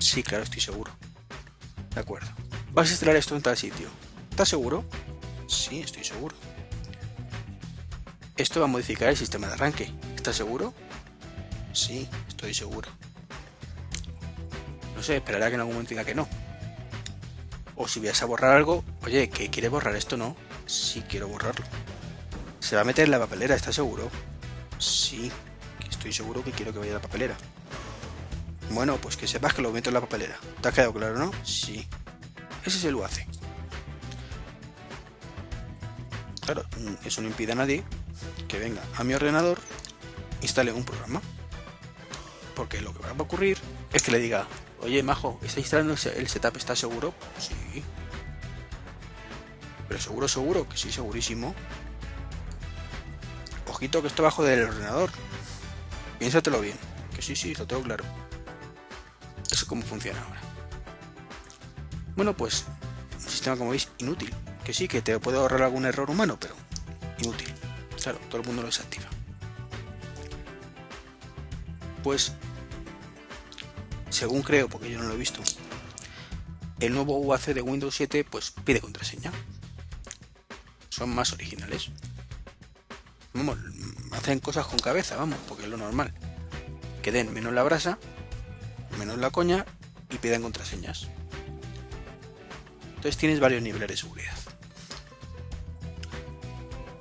Sí, 0.00 0.22
claro, 0.24 0.42
estoy 0.42 0.60
seguro. 0.60 0.90
De 1.94 2.00
acuerdo. 2.00 2.28
Vas 2.72 2.88
a 2.88 2.90
instalar 2.90 3.14
esto 3.16 3.36
en 3.36 3.42
tal 3.42 3.56
sitio. 3.56 3.88
¿Estás 4.30 4.48
seguro? 4.48 4.84
Sí, 5.46 5.80
estoy 5.80 6.02
seguro. 6.02 6.34
Esto 8.40 8.58
va 8.58 8.64
a 8.64 8.68
modificar 8.70 9.10
el 9.10 9.18
sistema 9.18 9.48
de 9.48 9.52
arranque. 9.52 9.92
¿Estás 10.16 10.34
seguro? 10.34 10.72
Sí, 11.74 12.08
estoy 12.26 12.54
seguro. 12.54 12.88
No 14.96 15.02
sé, 15.02 15.18
esperará 15.18 15.48
que 15.48 15.56
en 15.56 15.60
algún 15.60 15.74
momento 15.74 15.90
diga 15.90 16.06
que 16.06 16.14
no. 16.14 16.26
O 17.76 17.86
si 17.86 18.00
vas 18.00 18.22
a 18.22 18.24
borrar 18.24 18.56
algo, 18.56 18.82
oye, 19.04 19.28
¿que 19.28 19.50
quiere 19.50 19.68
borrar 19.68 19.94
esto? 19.94 20.16
No. 20.16 20.36
Sí, 20.64 21.04
quiero 21.06 21.28
borrarlo. 21.28 21.66
¿Se 22.60 22.76
va 22.76 22.80
a 22.80 22.84
meter 22.86 23.04
en 23.04 23.10
la 23.10 23.18
papelera? 23.18 23.54
¿Estás 23.54 23.74
seguro? 23.74 24.08
Sí, 24.78 25.30
estoy 25.90 26.14
seguro 26.14 26.42
que 26.42 26.52
quiero 26.52 26.72
que 26.72 26.78
vaya 26.78 26.92
a 26.92 26.94
la 26.94 27.02
papelera. 27.02 27.36
Bueno, 28.70 28.96
pues 28.96 29.18
que 29.18 29.28
sepas 29.28 29.52
que 29.52 29.60
lo 29.60 29.70
meto 29.70 29.90
en 29.90 29.94
la 29.94 30.00
papelera. 30.00 30.38
¿Te 30.62 30.68
ha 30.70 30.72
quedado 30.72 30.94
claro, 30.94 31.18
no? 31.18 31.30
Sí. 31.44 31.86
Ese 32.64 32.78
es 32.78 32.84
el 32.84 32.94
UAC. 32.94 33.26
Claro, 36.40 36.64
eso 37.04 37.20
no 37.20 37.28
impide 37.28 37.52
a 37.52 37.56
nadie 37.56 37.84
que 38.50 38.58
venga 38.58 38.82
a 38.96 39.04
mi 39.04 39.14
ordenador, 39.14 39.58
instale 40.42 40.72
un 40.72 40.84
programa. 40.84 41.22
Porque 42.54 42.80
lo 42.80 42.92
que 42.92 43.00
va 43.00 43.10
a 43.10 43.22
ocurrir 43.22 43.58
es 43.92 44.02
que 44.02 44.10
le 44.10 44.18
diga, 44.18 44.46
oye, 44.80 45.02
Majo, 45.02 45.38
¿está 45.42 45.60
instalando 45.60 45.94
el 45.94 46.28
setup? 46.28 46.56
¿Estás 46.56 46.78
seguro? 46.78 47.14
Sí. 47.38 47.82
Pero 49.88 50.00
seguro, 50.00 50.28
seguro, 50.28 50.68
que 50.68 50.76
sí, 50.76 50.92
segurísimo 50.92 51.54
que 53.88 54.06
esto 54.06 54.22
bajo 54.22 54.44
del 54.44 54.64
ordenador. 54.64 55.10
Piénsatelo 56.18 56.60
bien. 56.60 56.76
Que 57.14 57.22
sí, 57.22 57.34
sí, 57.34 57.54
lo 57.54 57.66
tengo 57.66 57.82
claro. 57.82 58.04
Eso 59.46 59.54
es 59.54 59.64
cómo 59.64 59.82
funciona 59.82 60.20
ahora. 60.20 60.40
Bueno, 62.14 62.36
pues 62.36 62.66
un 63.14 63.20
sistema 63.20 63.56
como 63.56 63.70
veis 63.70 63.88
inútil. 63.98 64.34
Que 64.64 64.74
sí, 64.74 64.86
que 64.86 65.00
te 65.00 65.18
puede 65.18 65.38
ahorrar 65.38 65.62
algún 65.62 65.86
error 65.86 66.10
humano, 66.10 66.36
pero 66.38 66.54
inútil. 67.18 67.49
Claro, 68.02 68.18
todo 68.28 68.40
el 68.40 68.46
mundo 68.46 68.62
lo 68.62 68.68
desactiva. 68.68 69.06
Pues, 72.02 72.32
según 74.08 74.42
creo, 74.42 74.68
porque 74.68 74.90
yo 74.90 74.98
no 74.98 75.08
lo 75.08 75.14
he 75.14 75.18
visto, 75.18 75.42
el 76.80 76.94
nuevo 76.94 77.18
UAC 77.18 77.46
de 77.46 77.60
Windows 77.62 77.94
7 77.94 78.24
pues 78.24 78.52
pide 78.64 78.80
contraseña. 78.80 79.32
Son 80.88 81.14
más 81.14 81.32
originales 81.32 81.90
vamos, 83.32 83.58
hacen 84.12 84.40
cosas 84.40 84.66
con 84.66 84.78
cabeza, 84.78 85.16
vamos, 85.16 85.38
porque 85.48 85.64
es 85.64 85.68
lo 85.68 85.76
normal. 85.76 86.12
Que 87.02 87.12
den 87.12 87.32
menos 87.32 87.52
la 87.52 87.62
brasa, 87.62 87.98
menos 88.98 89.18
la 89.18 89.30
coña 89.30 89.64
y 90.10 90.18
pidan 90.18 90.42
contraseñas. 90.42 91.08
Entonces 92.88 93.16
tienes 93.16 93.40
varios 93.40 93.62
niveles 93.62 93.88
de 93.88 93.96
seguridad. 93.96 94.36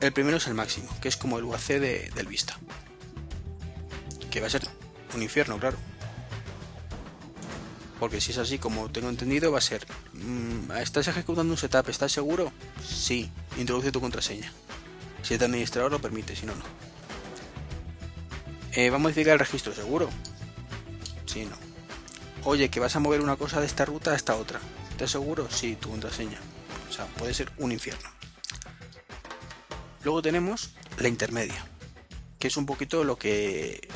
El 0.02 0.14
primero 0.14 0.38
es 0.38 0.48
el 0.48 0.54
máximo, 0.54 0.90
que 1.02 1.10
es 1.10 1.18
como 1.18 1.38
el 1.38 1.44
UAC 1.44 1.68
de, 1.68 2.12
del 2.16 2.28
Vista. 2.28 2.58
Que 4.32 4.40
va 4.40 4.48
a 4.48 4.50
ser 4.50 4.62
un 5.14 5.22
infierno, 5.22 5.60
claro. 5.60 5.78
Porque 8.00 8.22
si 8.22 8.32
es 8.32 8.38
así, 8.38 8.60
como 8.60 8.90
tengo 8.90 9.10
entendido, 9.10 9.52
va 9.52 9.58
a 9.58 9.62
ser... 9.62 9.86
Mm, 10.14 10.72
¿Estás 10.78 11.10
ejecutando 11.10 11.52
un 11.52 11.58
setup? 11.58 11.90
¿Estás 11.90 12.14
seguro? 12.14 12.54
Sí. 12.82 13.30
Introduce 13.58 13.92
tu 13.92 14.00
contraseña. 14.00 14.54
Si 15.22 15.34
el 15.34 15.44
administrador 15.44 15.92
lo 15.92 16.00
permite, 16.00 16.34
si 16.34 16.46
no, 16.46 16.56
no. 16.56 16.64
Eh, 18.72 18.90
¿Va 18.90 18.96
a 18.96 19.00
modificar 19.00 19.34
el 19.34 19.40
registro 19.40 19.76
seguro? 19.76 20.10
Sí, 21.26 21.44
no. 21.44 21.58
Oye, 22.46 22.70
que 22.70 22.80
vas 22.80 22.96
a 22.96 23.00
mover 23.02 23.20
una 23.20 23.36
cosa 23.36 23.60
de 23.60 23.66
esta 23.66 23.84
ruta 23.84 24.12
a 24.12 24.16
esta 24.16 24.36
otra. 24.36 24.62
¿Estás 24.92 25.12
seguro? 25.12 25.50
Sí, 25.52 25.76
tu 25.76 25.90
contraseña. 25.90 26.40
O 26.90 26.94
sea, 26.94 27.06
puede 27.06 27.34
ser 27.34 27.52
un 27.58 27.74
infierno. 27.74 28.19
Luego 30.04 30.22
tenemos 30.22 30.72
la 30.98 31.08
intermedia, 31.08 31.66
que 32.40 32.48
es 32.48 32.58
un 32.58 32.66
poquito 32.66 33.04
lo 33.04 33.18
que 33.18 33.88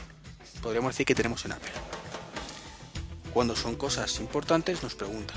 podríamos 0.62 0.94
decir 0.94 1.06
que 1.06 1.16
tenemos 1.16 1.46
en 1.46 1.54
Apple. 1.54 1.72
Cuando 3.34 3.56
son 3.56 3.76
cosas 3.76 4.20
importantes 4.20 4.84
nos 4.84 4.96
pregunta. 4.96 5.34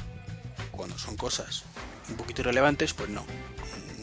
Cuando 0.70 0.98
son 0.98 1.16
cosas 1.16 1.64
un 2.08 2.16
poquito 2.16 2.42
irrelevantes, 2.42 2.92
pues 2.92 3.08
no 3.08 3.24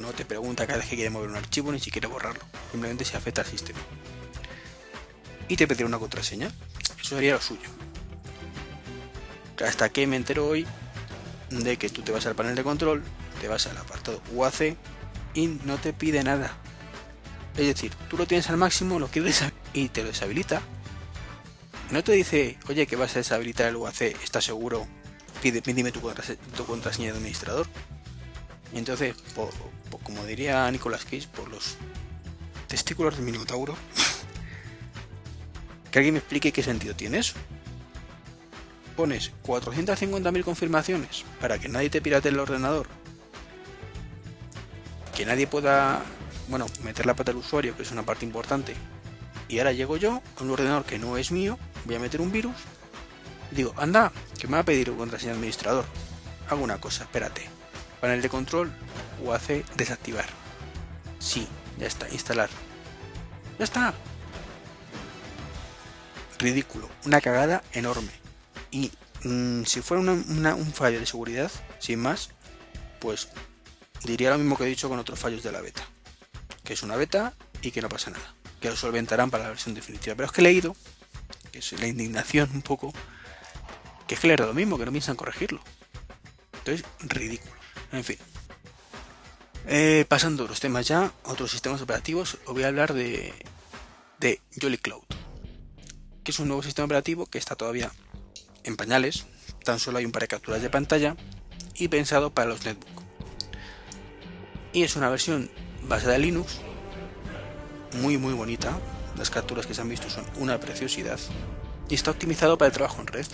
no 0.04 0.12
te 0.12 0.26
pregunta 0.26 0.68
cada 0.68 0.80
vez 0.80 0.90
que 0.90 0.96
quiere 0.96 1.10
mover 1.10 1.30
un 1.30 1.38
archivo 1.38 1.72
ni 1.72 1.80
siquiera 1.80 2.10
borrarlo, 2.10 2.44
simplemente 2.72 3.06
se 3.06 3.16
afecta 3.16 3.42
al 3.42 3.48
sistema. 3.48 3.80
Y 5.48 5.56
te 5.56 5.66
pedirá 5.66 5.88
una 5.88 5.98
contraseña, 5.98 6.52
eso 7.00 7.16
sería 7.16 7.34
lo 7.34 7.42
suyo. 7.42 7.70
Hasta 9.66 9.90
que 9.90 10.06
me 10.08 10.18
entero 10.18 10.46
hoy 10.46 10.68
de 11.50 11.78
que 11.78 11.90
tú 11.90 12.02
te 12.02 12.12
vas 12.12 12.26
al 12.26 12.36
panel 12.36 12.56
de 12.56 12.64
control, 12.64 13.02
te 13.40 13.48
vas 13.48 13.66
al 13.68 13.78
apartado 13.78 14.22
UAC 14.34 14.76
y 15.34 15.48
no 15.66 15.78
te 15.78 15.94
pide 15.94 16.24
nada. 16.24 16.56
Es 17.58 17.68
decir, 17.68 17.94
tú 18.10 18.18
lo 18.18 18.26
tienes 18.26 18.50
al 18.50 18.58
máximo, 18.58 19.00
lo 19.00 19.08
quieres 19.08 19.44
y 19.74 19.90
te 19.90 20.02
lo 20.02 20.08
deshabilita. 20.08 20.62
No 21.92 22.04
te 22.04 22.14
dice, 22.14 22.58
oye, 22.68 22.88
que 22.88 22.96
vas 22.96 23.16
a 23.16 23.20
deshabilitar 23.20 23.68
el 23.68 23.76
UAC, 23.76 24.02
¿estás 24.24 24.46
seguro? 24.46 24.88
Pide, 25.42 25.62
tu, 25.62 26.02
tu 26.56 26.66
contraseña 26.66 27.12
de 27.12 27.18
administrador. 27.18 27.68
Y 28.74 28.80
entonces, 28.80 29.16
como 30.04 30.26
diría 30.26 30.70
Nicolas 30.72 31.04
Cage, 31.04 31.28
por 31.28 31.50
los 31.50 31.76
testículos 32.68 33.16
del 33.16 33.26
Minotauro, 33.26 33.76
que 35.92 36.00
alguien 36.00 36.16
me 36.16 36.20
explique 36.20 36.52
qué 36.52 36.64
sentido 36.64 36.96
tiene 36.96 37.20
eso. 37.20 37.36
Pones 38.96 39.32
450.000 39.44 40.44
confirmaciones 40.44 41.24
para 41.40 41.60
que 41.60 41.70
nadie 41.70 41.92
te 41.92 42.02
pirate 42.02 42.30
el 42.30 42.40
ordenador, 42.40 42.88
que 45.24 45.28
nadie 45.28 45.48
pueda, 45.48 46.02
bueno, 46.50 46.66
meter 46.84 47.06
la 47.06 47.14
pata 47.14 47.32
al 47.32 47.38
usuario, 47.38 47.78
que 47.78 47.84
es 47.84 47.92
una 47.92 48.04
parte 48.04 48.26
importante, 48.26 48.76
y 49.48 49.58
ahora 49.58 49.72
llego 49.72 49.96
yo 49.96 50.22
a 50.38 50.44
un 50.44 50.52
ordenador 50.52 50.84
que 50.84 51.00
no 51.00 51.16
es 51.16 51.32
mío, 51.32 51.58
voy 51.86 51.96
a 51.96 52.00
meter 52.00 52.20
un 52.20 52.30
virus, 52.30 52.58
digo, 53.52 53.74
anda, 53.78 54.12
que 54.38 54.48
me 54.48 54.56
va 54.56 54.60
a 54.60 54.66
pedir 54.66 54.90
un 54.90 54.98
contraseña 54.98 55.32
administrador. 55.32 55.86
Hago 56.50 56.62
una 56.62 56.82
cosa, 56.82 57.04
espérate. 57.04 57.44
Panel 58.02 58.22
de 58.22 58.28
control, 58.28 58.70
UAC 59.22 59.66
desactivar. 59.78 60.26
Sí, 61.20 61.48
ya 61.80 61.88
está, 61.88 62.10
instalar. 62.10 62.50
Ya 63.60 63.64
está. 63.64 63.94
Ridículo, 66.38 66.90
una 67.06 67.22
cagada 67.22 67.64
enorme. 67.72 68.12
Y 68.72 68.92
mm, 69.24 69.64
si 69.64 69.80
fuera 69.80 70.02
un 70.02 70.74
fallo 70.74 71.00
de 71.00 71.06
seguridad, 71.06 71.50
sin 71.80 72.02
más, 72.02 72.32
pues 73.00 73.30
diría 74.04 74.32
lo 74.32 74.38
mismo 74.38 74.58
que 74.58 74.64
he 74.64 74.68
dicho 74.68 74.90
con 74.90 75.00
otros 75.00 75.20
fallos 75.20 75.44
de 75.44 75.52
la 75.52 75.62
beta. 75.62 75.88
Que 76.64 76.74
es 76.74 76.84
una 76.84 76.96
beta 76.96 77.34
y 77.62 77.72
que 77.72 77.82
no 77.82 77.90
pasa 77.90 78.12
nada. 78.12 78.36
Que 78.62 78.70
lo 78.70 78.76
solventarán 78.76 79.32
para 79.32 79.44
la 79.44 79.50
versión 79.50 79.76
definitiva. 79.76 80.16
Pero 80.16 80.28
es 80.28 80.32
que 80.32 80.42
he 80.42 80.44
leído, 80.44 80.76
que 81.52 81.60
es 81.60 81.72
la 81.74 81.88
indignación 81.88 82.50
un 82.54 82.62
poco, 82.62 82.94
que 84.08 84.16
es 84.16 84.20
que 84.20 84.28
le 84.28 84.34
era 84.34 84.46
lo 84.46 84.54
mismo, 84.54 84.78
que 84.78 84.86
no 84.86 84.92
piensan 84.92 85.16
corregirlo. 85.16 85.62
Entonces, 86.60 86.86
ridículo. 87.00 87.54
En 87.92 88.04
fin. 88.04 88.18
Eh, 89.68 90.06
pasando 90.08 90.48
los 90.48 90.60
temas 90.60 90.88
ya, 90.88 91.14
otros 91.24 91.52
sistemas 91.52 91.82
operativos, 91.82 92.38
os 92.46 92.54
voy 92.54 92.64
a 92.64 92.68
hablar 92.68 92.94
de, 92.94 93.34
de 94.20 94.42
Jolly 94.62 94.78
Cloud, 94.78 95.04
que 96.24 96.32
es 96.32 96.40
un 96.40 96.48
nuevo 96.48 96.64
sistema 96.64 96.86
operativo 96.86 97.26
que 97.28 97.38
está 97.38 97.56
todavía 97.56 97.92
en 98.64 98.76
pañales, 98.76 99.26
tan 99.64 99.80
solo 99.80 100.00
hay 100.00 100.06
un 100.06 100.12
par 100.12 100.24
de 100.24 100.28
capturas 100.28 100.62
de 100.62 100.70
pantalla 100.70 101.16
y 101.76 101.88
pensado 101.88 102.34
para 102.34 102.50
los 102.50 102.66
netbook. 102.66 103.03
Y 104.74 104.82
es 104.82 104.96
una 104.96 105.10
versión 105.10 105.52
basada 105.88 106.16
en 106.16 106.24
Linux, 106.24 106.60
muy 108.02 108.18
muy 108.18 108.34
bonita, 108.34 108.78
las 109.18 109.30
capturas 109.30 109.68
que 109.68 109.76
se 109.76 109.82
han 109.82 109.90
visto 109.90 110.10
son 110.10 110.26
una 110.38 110.60
preciosidad 110.60 111.20
y 111.90 111.94
está 111.94 112.10
optimizado 112.10 112.58
para 112.58 112.68
el 112.68 112.74
trabajo 112.74 113.00
en 113.02 113.08
red. 113.08 113.28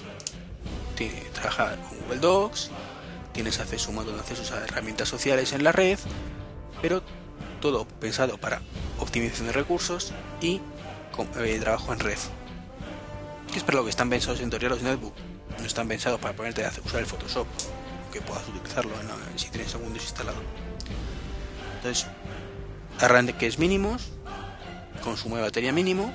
Tiene, 0.96 1.22
trabaja 1.34 1.78
con 1.78 1.98
Google 2.00 2.20
Docs, 2.20 2.72
tienes 3.32 3.58
acceso 3.60 3.90
un 3.90 3.96
montón 3.96 4.16
de 4.16 4.20
accesos 4.20 4.52
a 4.52 4.62
herramientas 4.66 5.08
sociales 5.08 5.54
en 5.54 5.64
la 5.64 5.72
red, 5.72 5.98
pero 6.82 7.04
todo 7.62 7.88
pensado 7.88 8.38
para 8.38 8.62
optimización 9.00 9.48
de 9.48 9.54
recursos 9.54 10.12
y 10.42 10.60
eh, 11.38 11.58
trabajo 11.62 11.94
en 11.94 12.00
red. 12.00 12.18
Es 13.56 13.64
para 13.64 13.78
lo 13.78 13.86
que 13.86 13.92
están 13.92 14.10
pensados 14.10 14.42
en 14.42 14.50
teoría 14.50 14.68
los 14.68 14.82
netbook. 14.82 15.14
No 15.58 15.66
están 15.66 15.88
pensados 15.88 16.20
para 16.20 16.36
ponerte 16.36 16.66
a 16.66 16.72
usar 16.86 17.00
el 17.00 17.06
Photoshop, 17.06 17.48
que 18.12 18.22
puedas 18.22 18.48
utilizarlo 18.48 18.92
si 19.38 19.50
tienes 19.50 19.74
algún 19.74 19.94
desinstalado. 19.94 20.38
Entonces, 21.80 22.08
arranques 23.00 23.58
mínimos, 23.58 24.12
consumo 25.02 25.38
de 25.38 25.44
batería 25.44 25.72
mínimo 25.72 26.14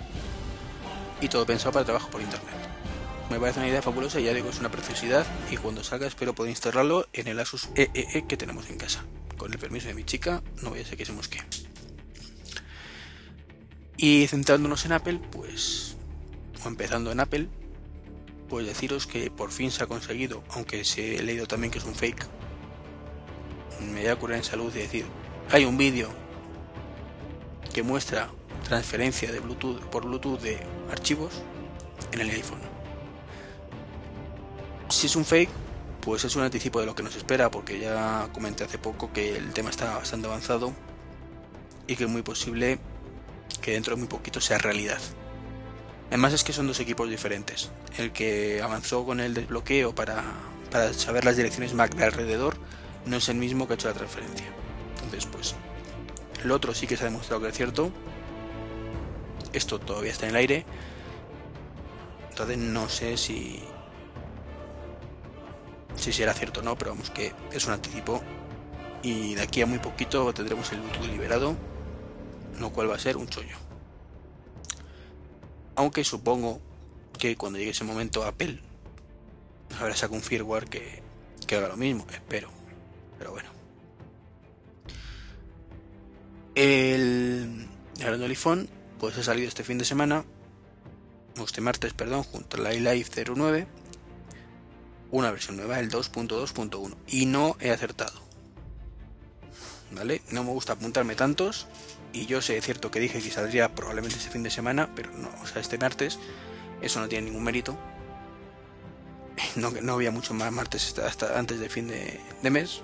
y 1.23 1.29
todo 1.29 1.47
pensado 1.47 1.73
para 1.73 1.87
trabajo 1.87 2.11
por 2.11 2.21
internet. 2.21 2.55
Me 3.31 3.41
parece 3.41 3.61
una 3.61 3.69
idea 3.69 3.81
fabulosa 3.81 4.21
y 4.21 4.25
ya 4.25 4.35
digo, 4.35 4.51
es 4.51 4.61
una 4.61 4.71
preciosidad 4.71 5.27
y 5.51 5.57
cuando 5.57 5.83
salga 5.83 6.07
espero 6.07 6.35
poder 6.35 6.51
instalarlo 6.51 7.09
en 7.15 7.29
el 7.29 7.41
Asus 7.41 7.71
EEE 7.75 7.91
e 7.95 8.19
e 8.19 8.27
que 8.27 8.37
tenemos 8.37 8.69
en 8.69 8.77
casa. 8.77 9.07
Con 9.39 9.53
el 9.55 9.59
permiso 9.59 9.89
de 9.89 9.95
mi 9.95 10.05
chica, 10.05 10.43
no 10.63 10.71
voy 10.71 10.81
a 10.81 10.85
ser 10.85 10.99
que 10.99 11.07
se 11.07 11.13
mosque. 11.13 11.43
Y 13.97 14.27
centrándonos 14.27 14.85
en 14.85 14.93
Apple, 14.93 15.19
pues, 15.31 15.97
o 16.63 16.69
empezando 16.69 17.11
en 17.11 17.21
Apple, 17.21 17.49
pues 18.51 18.67
deciros 18.67 19.07
que 19.07 19.31
por 19.31 19.51
fin 19.51 19.71
se 19.71 19.83
ha 19.83 19.87
conseguido, 19.87 20.45
aunque 20.51 20.85
se 20.85 21.17
he 21.17 21.23
leído 21.23 21.47
también 21.47 21.71
que 21.71 21.79
es 21.79 21.85
un 21.85 21.95
fake, 21.95 22.27
me 23.81 24.03
voy 24.03 24.11
a 24.11 24.17
curar 24.17 24.37
en 24.37 24.45
salud 24.45 24.71
y 24.75 24.81
decir, 24.81 25.07
hay 25.51 25.65
un 25.65 25.77
vídeo 25.77 26.09
que 27.73 27.83
muestra 27.83 28.29
transferencia 28.65 29.31
de 29.31 29.41
Bluetooth 29.41 29.81
por 29.87 30.05
Bluetooth 30.05 30.41
de 30.41 30.59
archivos 30.91 31.43
en 32.13 32.21
el 32.21 32.31
iPhone. 32.31 32.61
Si 34.89 35.07
es 35.07 35.17
un 35.17 35.25
fake, 35.25 35.51
pues 36.01 36.25
es 36.25 36.37
un 36.37 36.43
anticipo 36.43 36.81
de 36.81 36.87
lo 36.87 36.95
que 36.95 37.03
nos 37.03 37.17
espera, 37.17 37.51
porque 37.51 37.79
ya 37.79 38.29
comenté 38.33 38.65
hace 38.65 38.79
poco 38.79 39.13
que 39.13 39.37
el 39.37 39.53
tema 39.53 39.71
está 39.71 39.97
bastante 39.97 40.27
avanzado 40.27 40.73
y 41.87 41.97
que 41.97 42.05
es 42.05 42.11
muy 42.11 42.23
posible 42.23 42.79
que 43.61 43.73
dentro 43.73 43.95
de 43.95 44.01
muy 44.01 44.09
poquito 44.09 44.41
sea 44.41 44.59
realidad. 44.59 45.01
Además 46.09 46.33
es 46.33 46.45
que 46.45 46.53
son 46.53 46.67
dos 46.67 46.81
equipos 46.81 47.09
diferentes. 47.09 47.71
El 47.99 48.13
que 48.13 48.63
avanzó 48.63 49.05
con 49.05 49.21
el 49.21 49.35
desbloqueo 49.35 49.95
para, 49.95 50.23
para 50.71 50.93
saber 50.93 51.25
las 51.25 51.37
direcciones 51.37 51.75
MAC 51.75 51.95
de 51.95 52.05
alrededor 52.05 52.57
no 53.07 53.17
es 53.17 53.29
el 53.29 53.37
mismo 53.37 53.67
que 53.67 53.73
ha 53.73 53.77
hecho 53.77 53.89
la 53.89 53.95
transferencia. 53.95 54.47
Entonces, 55.15 55.31
pues, 55.31 56.45
el 56.45 56.51
otro 56.51 56.75
sí 56.75 56.87
que 56.87 56.97
se 56.97 57.05
ha 57.05 57.07
demostrado 57.07 57.43
que 57.43 57.49
es 57.49 57.57
cierto. 57.57 57.93
Esto 59.53 59.79
todavía 59.79 60.11
está 60.11 60.27
en 60.27 60.31
el 60.31 60.37
aire. 60.37 60.67
Entonces 62.31 62.59
no 62.59 62.89
sé 62.89 63.17
si 63.17 63.63
si 65.95 66.13
será 66.13 66.35
cierto 66.35 66.61
o 66.61 66.63
no, 66.65 66.77
pero 66.77 66.91
vamos 66.91 67.11
que 67.11 67.33
es 67.53 67.65
un 67.67 67.73
anticipo 67.73 68.21
y 69.05 69.37
de 69.37 69.43
aquí 69.43 69.63
a 69.63 69.67
muy 69.67 69.79
poquito 69.79 70.35
tendremos 70.35 70.73
el 70.73 70.81
Bluetooth 70.81 71.07
liberado, 71.07 71.55
lo 72.59 72.71
cual 72.71 72.91
va 72.91 72.97
a 72.97 72.99
ser 72.99 73.17
un 73.17 73.29
chollo. 73.29 73.57
Aunque 75.77 76.03
supongo 76.03 76.61
que 77.17 77.37
cuando 77.37 77.61
llegue 77.61 77.71
ese 77.71 77.85
momento 77.85 78.25
Apple 78.25 78.61
habrá 79.79 79.95
sacado 79.95 80.17
un 80.17 80.23
firmware 80.23 80.69
que, 80.69 81.03
que 81.47 81.55
haga 81.55 81.69
lo 81.69 81.77
mismo, 81.77 82.05
espero. 82.11 82.51
Pero 83.17 83.31
bueno. 83.31 83.54
El, 86.55 87.69
el 88.01 88.23
iPhone 88.23 88.69
pues 88.99 89.19
ha 89.19 89.23
salido 89.23 89.49
este 89.49 89.65
fin 89.65 89.79
de 89.79 89.85
semana, 89.85 90.25
este 91.45 91.61
martes, 91.61 91.93
perdón, 91.93 92.23
junto 92.23 92.57
a 92.57 92.61
la 92.61 92.75
iLife 92.75 93.25
09 93.25 93.67
una 95.15 95.31
versión 95.31 95.57
nueva, 95.57 95.79
el 95.79 95.91
2.2.1. 95.91 96.97
Y 97.07 97.27
no 97.27 97.57
he 97.61 97.71
acertado. 97.71 98.21
¿Vale? 99.93 100.23
No 100.33 100.43
me 100.43 100.51
gusta 100.51 100.73
apuntarme 100.73 101.15
tantos. 101.15 101.69
Y 102.13 102.27
yo 102.27 102.43
sé, 102.43 102.57
es 102.57 102.65
cierto 102.65 102.91
que 102.91 102.99
dije 102.99 103.23
que 103.23 103.31
saldría 103.31 103.75
probablemente 103.77 104.17
este 104.17 104.31
fin 104.31 104.43
de 104.43 104.51
semana, 104.51 104.91
pero 104.97 105.13
no, 105.13 105.31
o 105.41 105.47
sea, 105.47 105.63
este 105.63 105.79
martes. 105.79 106.19
Eso 106.83 106.99
no 106.99 107.09
tiene 107.09 107.27
ningún 107.27 107.45
mérito. 107.45 107.79
No, 109.57 109.71
no 109.71 109.95
había 109.95 110.11
mucho 110.11 110.35
más 110.35 110.51
martes 110.51 110.99
hasta 110.99 111.39
antes 111.39 111.61
del 111.61 111.71
fin 111.71 111.87
de 111.89 112.51
mes. 112.51 112.83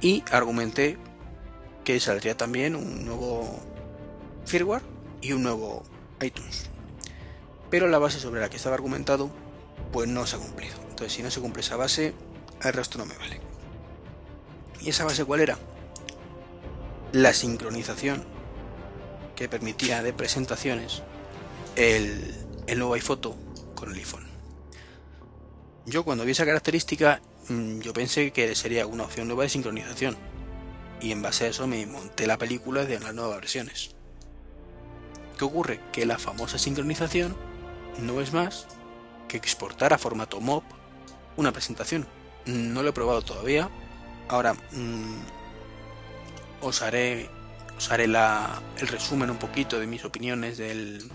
Y 0.00 0.22
argumenté 0.30 0.96
que 1.84 2.00
saldría 2.00 2.36
también 2.36 2.74
un 2.74 3.04
nuevo 3.04 3.60
firmware 4.46 4.82
y 5.20 5.32
un 5.32 5.42
nuevo 5.42 5.84
iTunes. 6.20 6.70
Pero 7.70 7.88
la 7.88 7.98
base 7.98 8.18
sobre 8.18 8.40
la 8.40 8.50
que 8.50 8.56
estaba 8.56 8.74
argumentado 8.74 9.30
pues 9.92 10.08
no 10.08 10.26
se 10.26 10.36
ha 10.36 10.38
cumplido. 10.38 10.74
Entonces, 10.90 11.12
si 11.12 11.22
no 11.22 11.30
se 11.30 11.40
cumple 11.40 11.60
esa 11.60 11.76
base, 11.76 12.14
el 12.62 12.72
resto 12.72 12.98
no 12.98 13.06
me 13.06 13.16
vale. 13.16 13.40
¿Y 14.80 14.90
esa 14.90 15.04
base 15.04 15.24
cuál 15.24 15.40
era? 15.40 15.58
La 17.12 17.32
sincronización 17.32 18.24
que 19.36 19.48
permitía 19.48 20.02
de 20.02 20.12
presentaciones 20.12 21.02
el, 21.76 22.34
el 22.66 22.78
nuevo 22.78 22.94
iPhoto 22.94 23.36
con 23.74 23.90
el 23.90 23.98
iPhone. 23.98 24.24
Yo 25.86 26.04
cuando 26.04 26.24
vi 26.24 26.32
esa 26.32 26.46
característica, 26.46 27.20
mm, 27.48 27.80
yo 27.80 27.92
pensé 27.92 28.32
que 28.32 28.54
sería 28.54 28.86
una 28.86 29.04
opción 29.04 29.28
nueva 29.28 29.42
de 29.42 29.48
sincronización. 29.50 30.16
Y 31.04 31.12
en 31.12 31.20
base 31.20 31.44
a 31.44 31.48
eso 31.48 31.66
me 31.66 31.84
monté 31.84 32.26
la 32.26 32.38
película 32.38 32.86
de 32.86 32.98
las 32.98 33.12
nuevas 33.12 33.36
versiones. 33.36 33.90
¿Qué 35.36 35.44
ocurre? 35.44 35.78
Que 35.92 36.06
la 36.06 36.18
famosa 36.18 36.56
sincronización 36.56 37.36
no 37.98 38.22
es 38.22 38.32
más 38.32 38.66
que 39.28 39.36
exportar 39.36 39.92
a 39.92 39.98
formato 39.98 40.40
MOB 40.40 40.62
una 41.36 41.52
presentación. 41.52 42.06
No 42.46 42.82
lo 42.82 42.88
he 42.88 42.92
probado 42.94 43.20
todavía. 43.20 43.68
Ahora 44.28 44.54
mm, 44.54 45.20
os 46.62 46.80
haré, 46.80 47.28
os 47.76 47.90
haré 47.90 48.08
la, 48.08 48.62
el 48.78 48.88
resumen 48.88 49.28
un 49.28 49.36
poquito 49.36 49.78
de 49.78 49.86
mis 49.86 50.06
opiniones 50.06 50.56
del, 50.56 51.10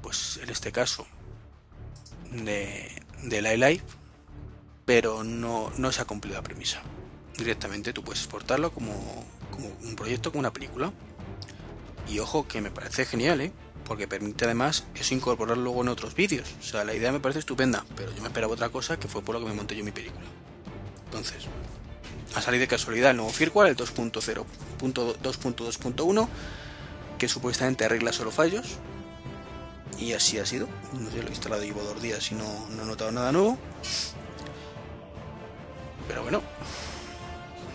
pues 0.00 0.40
en 0.42 0.48
este 0.48 0.72
caso, 0.72 1.06
de, 2.30 2.90
de 3.24 3.42
la 3.42 3.52
iLife, 3.52 3.84
pero 4.86 5.22
no, 5.22 5.70
no 5.76 5.92
se 5.92 6.00
ha 6.00 6.06
cumplido 6.06 6.38
la 6.38 6.42
premisa. 6.42 6.80
Directamente 7.38 7.94
tú 7.94 8.04
puedes 8.04 8.20
exportarlo 8.20 8.70
como, 8.70 8.92
como 9.50 9.68
un 9.68 9.96
proyecto, 9.96 10.30
como 10.30 10.40
una 10.40 10.52
película. 10.52 10.92
Y 12.06 12.18
ojo 12.18 12.46
que 12.46 12.60
me 12.60 12.70
parece 12.70 13.06
genial, 13.06 13.40
¿eh? 13.40 13.52
porque 13.88 14.06
permite 14.06 14.44
además 14.44 14.84
eso 14.94 15.14
incorporar 15.14 15.56
luego 15.56 15.80
en 15.80 15.88
otros 15.88 16.14
vídeos. 16.14 16.54
O 16.60 16.62
sea, 16.62 16.84
la 16.84 16.94
idea 16.94 17.10
me 17.10 17.20
parece 17.20 17.38
estupenda, 17.40 17.86
pero 17.96 18.14
yo 18.14 18.20
me 18.20 18.28
esperaba 18.28 18.52
otra 18.52 18.68
cosa 18.68 18.98
que 18.98 19.08
fue 19.08 19.22
por 19.22 19.34
lo 19.34 19.40
que 19.40 19.46
me 19.46 19.54
monté 19.54 19.74
yo 19.74 19.82
mi 19.82 19.92
película. 19.92 20.26
Entonces, 21.06 21.46
ha 22.34 22.42
salido 22.42 22.60
de 22.60 22.68
casualidad 22.68 23.12
el 23.12 23.16
nuevo 23.16 23.32
firmware, 23.32 23.70
el 23.70 23.76
2.0.2.2.1, 23.76 26.28
que 27.18 27.28
supuestamente 27.28 27.86
arregla 27.86 28.12
solo 28.12 28.30
fallos. 28.30 28.76
Y 29.98 30.12
así 30.12 30.38
ha 30.38 30.44
sido. 30.44 30.68
No 30.92 31.10
sé, 31.10 31.22
lo 31.22 31.28
he 31.28 31.30
instalado 31.30 31.64
llevo 31.64 31.82
dos 31.82 32.02
días 32.02 32.30
y 32.30 32.34
no, 32.34 32.68
no 32.68 32.82
he 32.82 32.86
notado 32.86 33.10
nada 33.10 33.32
nuevo. 33.32 33.56
Pero 36.06 36.22
bueno, 36.22 36.42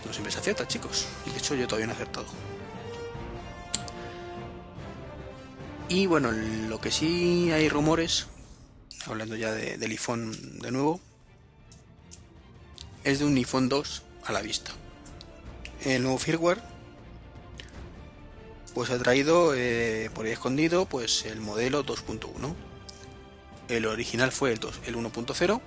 no 0.06 0.12
siempre 0.12 0.32
se 0.32 0.38
acierta, 0.38 0.66
chicos. 0.66 1.06
Y 1.26 1.30
de 1.30 1.38
hecho 1.38 1.54
yo 1.54 1.66
todavía 1.66 1.86
no 1.86 1.92
he 1.92 1.96
acertado. 1.96 2.26
Y 5.88 6.06
bueno, 6.06 6.32
lo 6.32 6.80
que 6.80 6.90
sí 6.90 7.50
hay 7.52 7.68
rumores, 7.68 8.26
hablando 9.06 9.36
ya 9.36 9.52
de, 9.52 9.76
del 9.76 9.90
iPhone 9.90 10.60
de 10.60 10.70
nuevo, 10.70 11.00
es 13.04 13.18
de 13.18 13.26
un 13.26 13.36
iPhone 13.36 13.68
2 13.68 14.02
a 14.24 14.32
la 14.32 14.40
vista. 14.40 14.72
El 15.84 16.02
nuevo 16.02 16.18
firmware 16.18 16.62
pues 18.74 18.90
ha 18.90 18.98
traído 18.98 19.54
eh, 19.54 20.10
por 20.14 20.26
ahí 20.26 20.32
escondido 20.32 20.86
pues 20.86 21.26
el 21.26 21.40
modelo 21.40 21.84
2.1. 21.84 22.54
El 23.68 23.86
original 23.86 24.32
fue 24.32 24.52
el, 24.52 24.60
el 24.86 24.96
1.0 24.96 25.60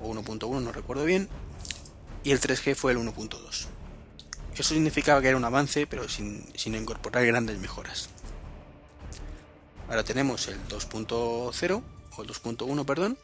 o 0.00 0.14
1.1, 0.14 0.62
no 0.62 0.72
recuerdo 0.72 1.04
bien, 1.04 1.28
y 2.24 2.30
el 2.30 2.40
3G 2.40 2.74
fue 2.74 2.92
el 2.92 2.98
1.2. 2.98 3.66
Eso 4.54 4.62
significaba 4.74 5.20
que 5.20 5.28
era 5.28 5.36
un 5.36 5.44
avance, 5.44 5.86
pero 5.86 6.08
sin, 6.08 6.46
sin 6.56 6.74
incorporar 6.74 7.24
grandes 7.26 7.58
mejoras. 7.58 8.10
Ahora 9.88 10.04
tenemos 10.04 10.48
el 10.48 10.58
2.0 10.68 11.12
o 12.16 12.22
el 12.22 12.28
2.1, 12.28 12.84
perdón, 12.84 13.18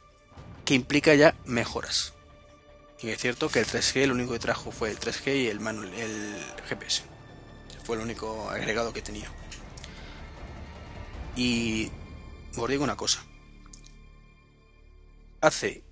que 0.64 0.74
implica 0.74 1.14
ya 1.14 1.34
mejoras. 1.44 2.14
Y 3.00 3.10
es 3.10 3.20
cierto 3.20 3.48
que 3.48 3.60
el 3.60 3.66
3G 3.66 4.06
lo 4.06 4.14
único 4.14 4.32
que 4.32 4.38
trajo 4.38 4.72
fue 4.72 4.90
el 4.90 4.98
3G 4.98 5.44
y 5.44 5.46
el, 5.46 5.60
manual, 5.60 5.92
el 5.94 6.36
GPS. 6.68 7.02
Fue 7.84 7.96
el 7.96 8.02
único 8.02 8.50
agregado 8.50 8.92
que 8.92 9.02
tenía. 9.02 9.30
Y 11.36 11.90
os 12.56 12.68
digo 12.68 12.82
una 12.82 12.96
cosa. 12.96 13.22
Hace 15.40 15.84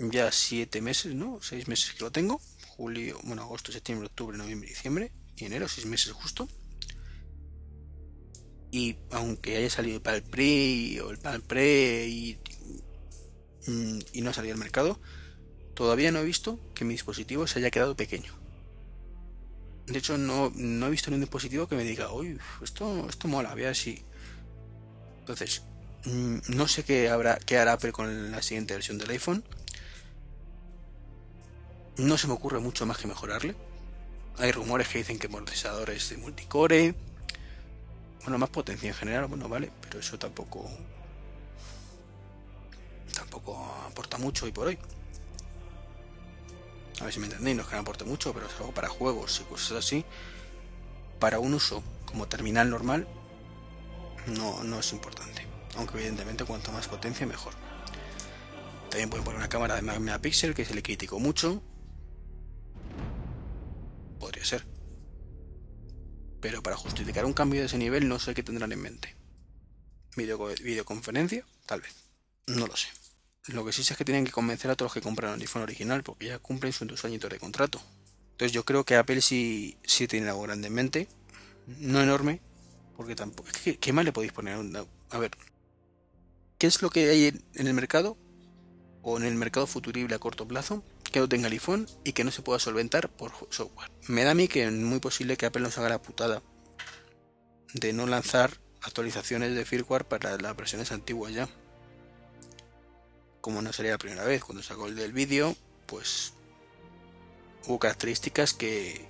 ya 0.00 0.32
7 0.32 0.80
meses, 0.80 1.14
¿no? 1.14 1.38
6 1.42 1.68
meses 1.68 1.94
que 1.94 2.04
lo 2.04 2.10
tengo. 2.10 2.40
Julio, 2.76 3.18
bueno, 3.24 3.42
agosto, 3.42 3.72
septiembre, 3.72 4.06
octubre, 4.06 4.38
noviembre, 4.38 4.68
diciembre 4.68 5.12
y 5.36 5.44
enero, 5.44 5.68
6 5.68 5.86
meses 5.86 6.12
justo 6.12 6.48
y 8.70 8.96
aunque 9.10 9.56
haya 9.56 9.70
salido 9.70 10.02
para 10.02 10.16
el 10.16 10.22
pre 10.22 11.00
o 11.02 11.10
el 11.10 11.18
para 11.18 11.36
el 11.36 11.42
pre 11.42 12.06
y, 12.08 12.38
mm, 13.66 13.98
y 14.12 14.20
no 14.22 14.30
ha 14.30 14.34
salido 14.34 14.54
al 14.54 14.60
mercado, 14.60 15.00
todavía 15.74 16.12
no 16.12 16.20
he 16.20 16.24
visto 16.24 16.58
que 16.74 16.84
mi 16.84 16.94
dispositivo 16.94 17.46
se 17.46 17.58
haya 17.58 17.70
quedado 17.70 17.96
pequeño. 17.96 18.32
De 19.86 19.98
hecho, 19.98 20.18
no, 20.18 20.52
no 20.54 20.86
he 20.86 20.90
visto 20.90 21.10
ningún 21.10 21.22
dispositivo 21.22 21.66
que 21.66 21.74
me 21.74 21.82
diga, 21.82 22.12
uy, 22.12 22.38
esto, 22.62 23.08
esto 23.08 23.26
mola, 23.26 23.54
vea 23.54 23.74
si. 23.74 24.04
Entonces, 25.20 25.62
mm, 26.04 26.38
no 26.48 26.68
sé 26.68 26.84
qué, 26.84 27.08
habrá, 27.08 27.38
qué 27.38 27.58
hará 27.58 27.72
Apple 27.72 27.92
con 27.92 28.30
la 28.30 28.40
siguiente 28.42 28.74
versión 28.74 28.98
del 28.98 29.10
iPhone. 29.10 29.42
No 32.00 32.16
se 32.16 32.28
me 32.28 32.32
ocurre 32.32 32.60
mucho 32.60 32.86
más 32.86 32.96
que 32.96 33.06
mejorarle. 33.06 33.54
Hay 34.38 34.52
rumores 34.52 34.88
que 34.88 34.98
dicen 34.98 35.18
que 35.18 35.28
procesadores 35.28 36.08
de 36.08 36.16
multicore. 36.16 36.94
Bueno, 38.22 38.38
más 38.38 38.48
potencia 38.48 38.88
en 38.88 38.94
general, 38.94 39.26
bueno, 39.26 39.50
vale, 39.50 39.70
pero 39.82 40.00
eso 40.00 40.18
tampoco. 40.18 40.66
Tampoco 43.14 43.66
aporta 43.86 44.16
mucho 44.16 44.46
hoy 44.46 44.52
por 44.52 44.68
hoy. 44.68 44.78
A 47.00 47.04
ver 47.04 47.12
si 47.12 47.20
me 47.20 47.26
entendéis, 47.26 47.56
no 47.56 47.62
es 47.64 47.68
que 47.68 47.74
no 47.74 47.82
aporte 47.82 48.04
mucho, 48.04 48.32
pero 48.32 48.46
es 48.46 48.52
algo 48.54 48.72
para 48.72 48.88
juegos 48.88 49.38
y 49.42 49.44
cosas 49.44 49.84
así. 49.84 50.06
Para 51.18 51.38
un 51.38 51.52
uso 51.52 51.82
como 52.06 52.28
terminal 52.28 52.70
normal, 52.70 53.06
no, 54.26 54.64
no 54.64 54.80
es 54.80 54.90
importante. 54.94 55.46
Aunque 55.76 55.98
evidentemente 55.98 56.46
cuanto 56.46 56.72
más 56.72 56.88
potencia 56.88 57.26
mejor. 57.26 57.52
También 58.88 59.10
pueden 59.10 59.24
poner 59.24 59.38
una 59.38 59.50
cámara 59.50 59.76
de 59.76 59.82
megapíxel 59.82 60.54
que 60.54 60.64
se 60.64 60.74
le 60.74 60.82
criticó 60.82 61.18
mucho. 61.18 61.62
Podría 64.20 64.44
ser. 64.44 64.64
Pero 66.40 66.62
para 66.62 66.76
justificar 66.76 67.24
un 67.24 67.32
cambio 67.32 67.60
de 67.60 67.66
ese 67.66 67.78
nivel 67.78 68.06
no 68.06 68.18
sé 68.18 68.34
qué 68.34 68.42
tendrán 68.42 68.70
en 68.70 68.80
mente. 68.80 69.16
¿Videoconferencia? 70.14 71.44
Tal 71.66 71.80
vez. 71.80 71.94
No 72.46 72.66
lo 72.66 72.76
sé. 72.76 72.88
Lo 73.48 73.64
que 73.64 73.72
sí 73.72 73.82
sé 73.82 73.94
es 73.94 73.98
que 73.98 74.04
tienen 74.04 74.24
que 74.24 74.30
convencer 74.30 74.70
a 74.70 74.76
todos 74.76 74.90
los 74.90 74.94
que 74.94 75.00
compran 75.00 75.34
el 75.34 75.40
iPhone 75.40 75.62
original 75.62 76.02
porque 76.02 76.26
ya 76.26 76.38
cumplen 76.38 76.72
sus 76.72 76.86
dos 76.86 77.04
añitos 77.04 77.30
de 77.30 77.38
contrato. 77.38 77.80
Entonces 78.32 78.52
yo 78.52 78.64
creo 78.64 78.84
que 78.84 78.96
Apple 78.96 79.22
sí, 79.22 79.78
sí 79.84 80.06
tiene 80.06 80.28
algo 80.28 80.42
grande 80.42 80.68
en 80.68 80.74
mente. 80.74 81.08
No 81.66 82.02
enorme. 82.02 82.40
Porque 82.96 83.16
tampoco... 83.16 83.48
¿Qué, 83.64 83.78
qué 83.78 83.92
más 83.92 84.04
le 84.04 84.12
podéis 84.12 84.32
poner? 84.32 84.58
A 85.10 85.18
ver. 85.18 85.30
¿Qué 86.58 86.66
es 86.66 86.82
lo 86.82 86.90
que 86.90 87.08
hay 87.08 87.42
en 87.54 87.66
el 87.66 87.72
mercado? 87.72 88.18
O 89.02 89.16
en 89.16 89.24
el 89.24 89.34
mercado 89.34 89.66
futurible 89.66 90.14
a 90.14 90.18
corto 90.18 90.46
plazo 90.46 90.84
que 91.10 91.20
no 91.20 91.28
tenga 91.28 91.48
el 91.48 91.52
iPhone 91.52 91.86
y 92.04 92.12
que 92.12 92.24
no 92.24 92.30
se 92.30 92.42
pueda 92.42 92.58
solventar 92.58 93.08
por 93.08 93.32
software. 93.50 93.90
Me 94.08 94.24
da 94.24 94.32
a 94.32 94.34
mí 94.34 94.48
que 94.48 94.64
es 94.64 94.72
muy 94.72 95.00
posible 95.00 95.36
que 95.36 95.46
Apple 95.46 95.62
nos 95.62 95.76
haga 95.78 95.88
la 95.88 96.02
putada 96.02 96.42
de 97.74 97.92
no 97.92 98.06
lanzar 98.06 98.58
actualizaciones 98.82 99.54
de 99.54 99.64
firmware 99.64 100.06
para 100.06 100.36
las 100.38 100.56
versiones 100.56 100.90
antiguas 100.92 101.32
ya 101.32 101.48
como 103.40 103.62
no 103.62 103.72
sería 103.72 103.92
la 103.92 103.98
primera 103.98 104.24
vez, 104.24 104.44
cuando 104.44 104.62
sacó 104.62 104.86
el 104.86 104.96
del 104.96 105.12
vídeo, 105.12 105.56
pues 105.86 106.34
hubo 107.66 107.78
características 107.78 108.54
que, 108.54 109.06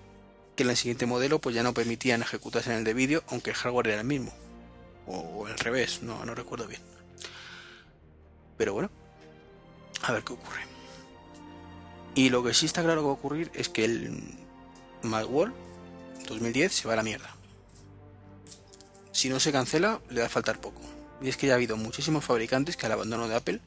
que 0.56 0.62
en 0.62 0.70
el 0.70 0.76
siguiente 0.76 1.06
modelo 1.06 1.40
pues 1.40 1.54
ya 1.54 1.62
no 1.62 1.74
permitían 1.74 2.22
ejecutarse 2.22 2.70
en 2.70 2.78
el 2.78 2.84
de 2.84 2.94
vídeo, 2.94 3.24
aunque 3.28 3.50
el 3.50 3.56
hardware 3.56 3.88
era 3.88 4.00
el 4.00 4.06
mismo. 4.06 4.32
O, 5.06 5.46
al 5.46 5.58
revés, 5.58 6.02
no, 6.02 6.24
no 6.24 6.34
recuerdo 6.34 6.66
bien. 6.66 6.82
Pero 8.56 8.74
bueno, 8.74 8.90
a 10.02 10.12
ver 10.12 10.22
qué 10.22 10.32
ocurre. 10.32 10.69
Y 12.14 12.30
lo 12.30 12.42
que 12.42 12.54
sí 12.54 12.66
está 12.66 12.82
claro 12.82 13.00
que 13.00 13.06
va 13.06 13.12
a 13.12 13.14
ocurrir 13.14 13.50
es 13.54 13.68
que 13.68 13.84
el 13.84 14.22
Macworld 15.02 15.54
2010 16.28 16.72
se 16.72 16.88
va 16.88 16.94
a 16.94 16.96
la 16.96 17.02
mierda. 17.02 17.34
Si 19.12 19.28
no 19.28 19.40
se 19.40 19.52
cancela, 19.52 20.00
le 20.10 20.20
va 20.20 20.26
a 20.26 20.30
faltar 20.30 20.60
poco. 20.60 20.80
Y 21.20 21.28
es 21.28 21.36
que 21.36 21.46
ya 21.46 21.54
ha 21.54 21.56
habido 21.56 21.76
muchísimos 21.76 22.24
fabricantes 22.24 22.76
que 22.76 22.86
al 22.86 22.92
abandono 22.92 23.28
de 23.28 23.36
Apple 23.36 23.60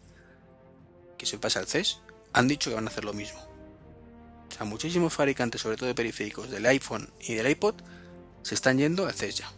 se 1.26 1.38
pasa 1.38 1.60
al 1.60 1.68
CES, 1.68 2.00
han 2.34 2.48
dicho 2.48 2.70
que 2.70 2.76
van 2.76 2.88
a 2.88 2.90
hacer 2.90 3.06
lo 3.06 3.14
mismo. 3.14 3.40
O 3.40 4.56
sea, 4.56 4.66
muchísimos 4.66 5.14
fabricantes, 5.14 5.62
sobre 5.62 5.78
todo 5.78 5.88
de 5.88 5.96
periféricos 5.96 6.50
del 6.50 6.66
iPhone 6.66 7.10
y 7.20 7.34
del 7.34 7.50
iPod, 7.50 7.76
se 8.44 8.56
están 8.56 8.78
yendo 8.78 9.06
al 9.06 9.14
CES 9.14 9.38
ya. 9.38 9.52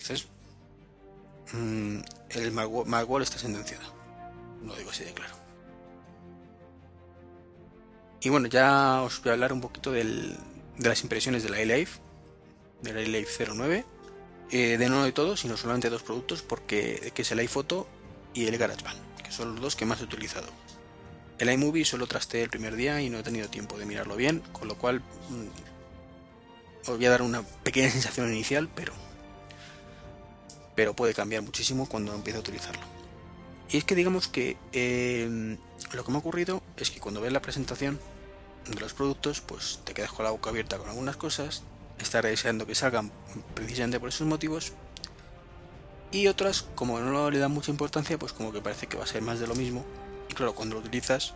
Entonces, 0.00 0.28
mm, 1.52 1.98
el 2.30 2.52
Macworld 2.52 3.24
está 3.24 3.38
sentenciado. 3.38 3.92
Lo 4.64 4.74
digo 4.76 4.90
así 4.90 5.04
de 5.04 5.12
claro. 5.12 5.37
Y 8.20 8.28
bueno, 8.28 8.48
ya 8.48 9.02
os 9.02 9.22
voy 9.22 9.30
a 9.30 9.32
hablar 9.34 9.52
un 9.52 9.60
poquito 9.60 9.92
de 9.92 10.36
las 10.78 11.02
impresiones 11.02 11.42
de 11.42 11.50
la 11.50 11.62
iLife, 11.62 12.00
de 12.82 12.92
la 12.92 13.02
iLife 13.02 13.46
09. 13.46 13.84
Eh, 14.50 14.78
de 14.78 14.88
no 14.88 15.04
de 15.04 15.12
todo, 15.12 15.36
sino 15.36 15.56
solamente 15.56 15.90
dos 15.90 16.02
productos, 16.02 16.42
porque 16.42 17.12
que 17.14 17.22
es 17.22 17.32
el 17.32 17.38
iPhoto 17.38 17.86
y 18.32 18.46
el 18.46 18.56
GarageBand 18.56 19.08
son 19.30 19.52
los 19.54 19.60
dos 19.60 19.76
que 19.76 19.86
más 19.86 20.00
he 20.00 20.04
utilizado. 20.04 20.48
El 21.38 21.50
iMovie 21.50 21.84
solo 21.84 22.06
trasteé 22.06 22.42
el 22.42 22.50
primer 22.50 22.74
día 22.74 23.00
y 23.00 23.10
no 23.10 23.18
he 23.18 23.22
tenido 23.22 23.48
tiempo 23.48 23.78
de 23.78 23.86
mirarlo 23.86 24.16
bien, 24.16 24.40
con 24.52 24.68
lo 24.68 24.76
cual 24.76 25.00
mm, 25.00 26.88
os 26.90 26.96
voy 26.96 27.06
a 27.06 27.10
dar 27.10 27.22
una 27.22 27.42
pequeña 27.42 27.90
sensación 27.90 28.32
inicial, 28.32 28.68
pero, 28.74 28.92
pero 30.74 30.94
puede 30.94 31.14
cambiar 31.14 31.42
muchísimo 31.42 31.88
cuando 31.88 32.14
empiece 32.14 32.38
a 32.38 32.40
utilizarlo. 32.40 32.97
Y 33.70 33.76
es 33.76 33.84
que 33.84 33.94
digamos 33.94 34.28
que 34.28 34.56
em, 34.72 35.58
lo 35.92 36.04
que 36.04 36.10
me 36.10 36.16
ha 36.16 36.20
ocurrido 36.20 36.62
es 36.76 36.90
que 36.90 37.00
cuando 37.00 37.20
ves 37.20 37.32
la 37.32 37.42
presentación 37.42 38.00
de 38.66 38.80
los 38.80 38.94
productos, 38.94 39.40
pues 39.40 39.80
te 39.84 39.94
quedas 39.94 40.10
con 40.12 40.24
la 40.24 40.30
boca 40.30 40.50
abierta 40.50 40.78
con 40.78 40.88
algunas 40.88 41.16
cosas, 41.16 41.62
estás 41.98 42.22
deseando 42.22 42.66
que 42.66 42.74
salgan 42.74 43.12
precisamente 43.54 44.00
por 44.00 44.08
esos 44.08 44.26
motivos, 44.26 44.72
y 46.10 46.26
otras, 46.26 46.62
como 46.74 46.98
no 47.00 47.30
le 47.30 47.38
dan 47.38 47.52
mucha 47.52 47.70
importancia, 47.70 48.18
pues 48.18 48.32
como 48.32 48.52
que 48.52 48.62
parece 48.62 48.86
que 48.86 48.96
va 48.96 49.04
a 49.04 49.06
ser 49.06 49.20
más 49.20 49.40
de 49.40 49.46
lo 49.46 49.54
mismo. 49.54 49.84
Y 50.30 50.34
claro, 50.34 50.54
cuando 50.54 50.74
lo 50.74 50.80
utilizas, 50.80 51.34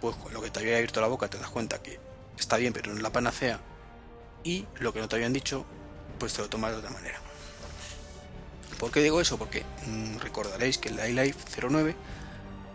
pues 0.00 0.16
lo 0.32 0.40
que 0.40 0.50
te 0.50 0.60
había 0.60 0.76
abierto 0.76 1.00
la 1.00 1.06
boca 1.06 1.28
te 1.28 1.38
das 1.38 1.50
cuenta 1.50 1.82
que 1.82 2.00
está 2.38 2.56
bien, 2.56 2.72
pero 2.72 2.90
no 2.90 2.96
es 2.96 3.02
la 3.02 3.12
panacea. 3.12 3.60
Y 4.42 4.66
lo 4.80 4.94
que 4.94 5.00
no 5.00 5.08
te 5.08 5.16
habían 5.16 5.34
dicho, 5.34 5.66
pues 6.18 6.32
te 6.32 6.40
lo 6.40 6.48
tomas 6.48 6.72
de 6.72 6.78
otra 6.78 6.90
manera. 6.90 7.20
¿Por 8.78 8.92
qué 8.92 9.00
digo 9.00 9.20
eso? 9.20 9.38
Porque 9.38 9.64
mm, 9.86 10.18
recordaréis 10.18 10.78
que 10.78 10.88
en 10.88 10.96
la 10.96 11.08
iLife 11.08 11.68
09 11.68 11.96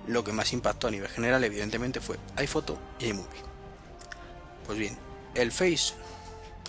lo 0.07 0.23
que 0.23 0.33
más 0.33 0.51
impactó 0.51 0.87
a 0.87 0.91
nivel 0.91 1.09
general 1.09 1.43
evidentemente 1.43 2.01
fue 2.01 2.19
iPhoto 2.35 2.77
y 2.99 3.07
iMovie. 3.07 3.41
Pues 4.65 4.77
bien, 4.77 4.97
el 5.33 5.51
Face, 5.51 5.93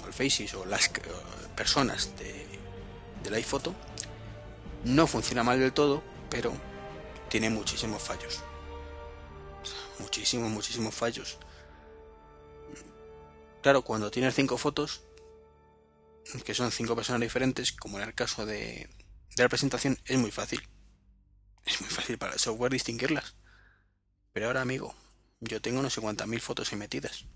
o 0.03 0.07
el 0.07 0.13
Faces 0.13 0.55
o 0.55 0.65
las 0.65 0.91
personas 1.57 2.11
de, 2.17 2.47
del 3.23 3.35
iPhoto 3.35 3.75
no 4.85 5.07
funciona 5.07 5.43
mal 5.43 5.59
del 5.59 5.73
todo, 5.73 6.03
pero 6.31 6.53
tiene 7.29 7.51
muchísimos 7.51 8.03
fallos. 8.03 8.41
Muchísimos, 9.99 10.51
muchísimos 10.51 10.95
fallos. 10.95 11.39
Claro, 13.63 13.83
cuando 13.83 14.11
tienes 14.11 14.35
cinco 14.35 14.59
fotos, 14.59 15.03
que 16.45 16.55
son 16.55 16.71
cinco 16.71 16.95
personas 16.95 17.21
diferentes, 17.21 17.73
como 17.73 17.99
en 17.99 18.09
el 18.09 18.15
caso 18.15 18.45
de, 18.45 18.89
de 19.37 19.43
la 19.43 19.49
presentación, 19.49 19.99
es 20.05 20.19
muy 20.19 20.31
fácil. 20.31 20.63
Es 21.65 21.81
muy 21.81 21.91
fácil 21.91 22.19
para 22.19 22.35
el 22.35 22.39
software 22.39 22.73
distinguirlas. 22.73 23.35
Pero 24.33 24.47
ahora, 24.47 24.61
amigo, 24.61 24.95
yo 25.41 25.61
tengo 25.61 25.83
no 25.83 25.91
sé 25.91 26.01
cuántas 26.01 26.29
mil 26.29 26.41
fotos 26.41 26.73
ahí. 26.73 27.27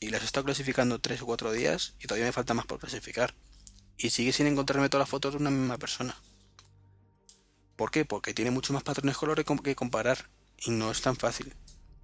Y 0.00 0.10
las 0.10 0.22
he 0.22 0.26
estado 0.26 0.44
clasificando 0.44 1.00
tres 1.00 1.22
o 1.22 1.26
cuatro 1.26 1.52
días 1.52 1.94
y 2.00 2.06
todavía 2.06 2.26
me 2.26 2.32
falta 2.32 2.54
más 2.54 2.66
por 2.66 2.78
clasificar. 2.78 3.34
Y 3.96 4.10
sigue 4.10 4.32
sin 4.32 4.46
encontrarme 4.46 4.88
todas 4.88 5.02
las 5.02 5.08
fotos 5.08 5.32
de 5.32 5.38
una 5.38 5.50
misma 5.50 5.78
persona. 5.78 6.16
¿Por 7.76 7.90
qué? 7.90 8.04
Porque 8.04 8.34
tiene 8.34 8.50
muchos 8.50 8.72
más 8.72 8.82
patrones 8.82 9.16
colores 9.16 9.44
que 9.62 9.74
comparar 9.74 10.28
y 10.58 10.70
no 10.70 10.90
es 10.90 11.00
tan 11.00 11.16
fácil. 11.16 11.54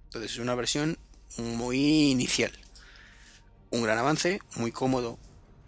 Entonces 0.05 0.31
es 0.33 0.39
una 0.39 0.55
versión 0.55 0.97
muy 1.37 2.11
inicial. 2.11 2.51
Un 3.69 3.83
gran 3.83 3.97
avance, 3.97 4.41
muy 4.55 4.71
cómodo, 4.71 5.17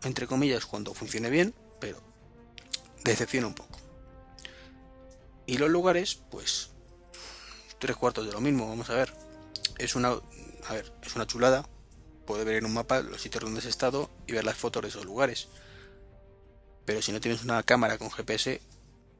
entre 0.03 0.27
comillas, 0.27 0.65
cuando 0.65 0.93
funcione 0.93 1.29
bien, 1.29 1.53
decepciona 3.03 3.47
un 3.47 3.55
poco. 3.55 3.79
Y 5.45 5.57
los 5.57 5.69
lugares, 5.69 6.21
pues 6.31 6.69
tres 7.79 7.97
cuartos 7.97 8.25
de 8.25 8.31
lo 8.31 8.39
mismo, 8.39 8.67
vamos 8.67 8.89
a 8.89 8.95
ver. 8.95 9.13
Es 9.77 9.95
una, 9.95 10.09
a 10.09 10.73
ver, 10.73 10.93
es 11.01 11.15
una 11.15 11.27
chulada. 11.27 11.67
Puede 12.25 12.45
ver 12.45 12.55
en 12.55 12.65
un 12.65 12.73
mapa 12.73 13.01
los 13.01 13.21
sitios 13.21 13.43
donde 13.43 13.59
has 13.59 13.65
estado 13.65 14.09
y 14.25 14.31
ver 14.31 14.45
las 14.45 14.55
fotos 14.55 14.83
de 14.83 14.87
esos 14.87 15.05
lugares. 15.05 15.49
Pero 16.85 17.01
si 17.01 17.11
no 17.11 17.19
tienes 17.19 17.43
una 17.43 17.61
cámara 17.63 17.97
con 17.97 18.09
GPS, 18.09 18.61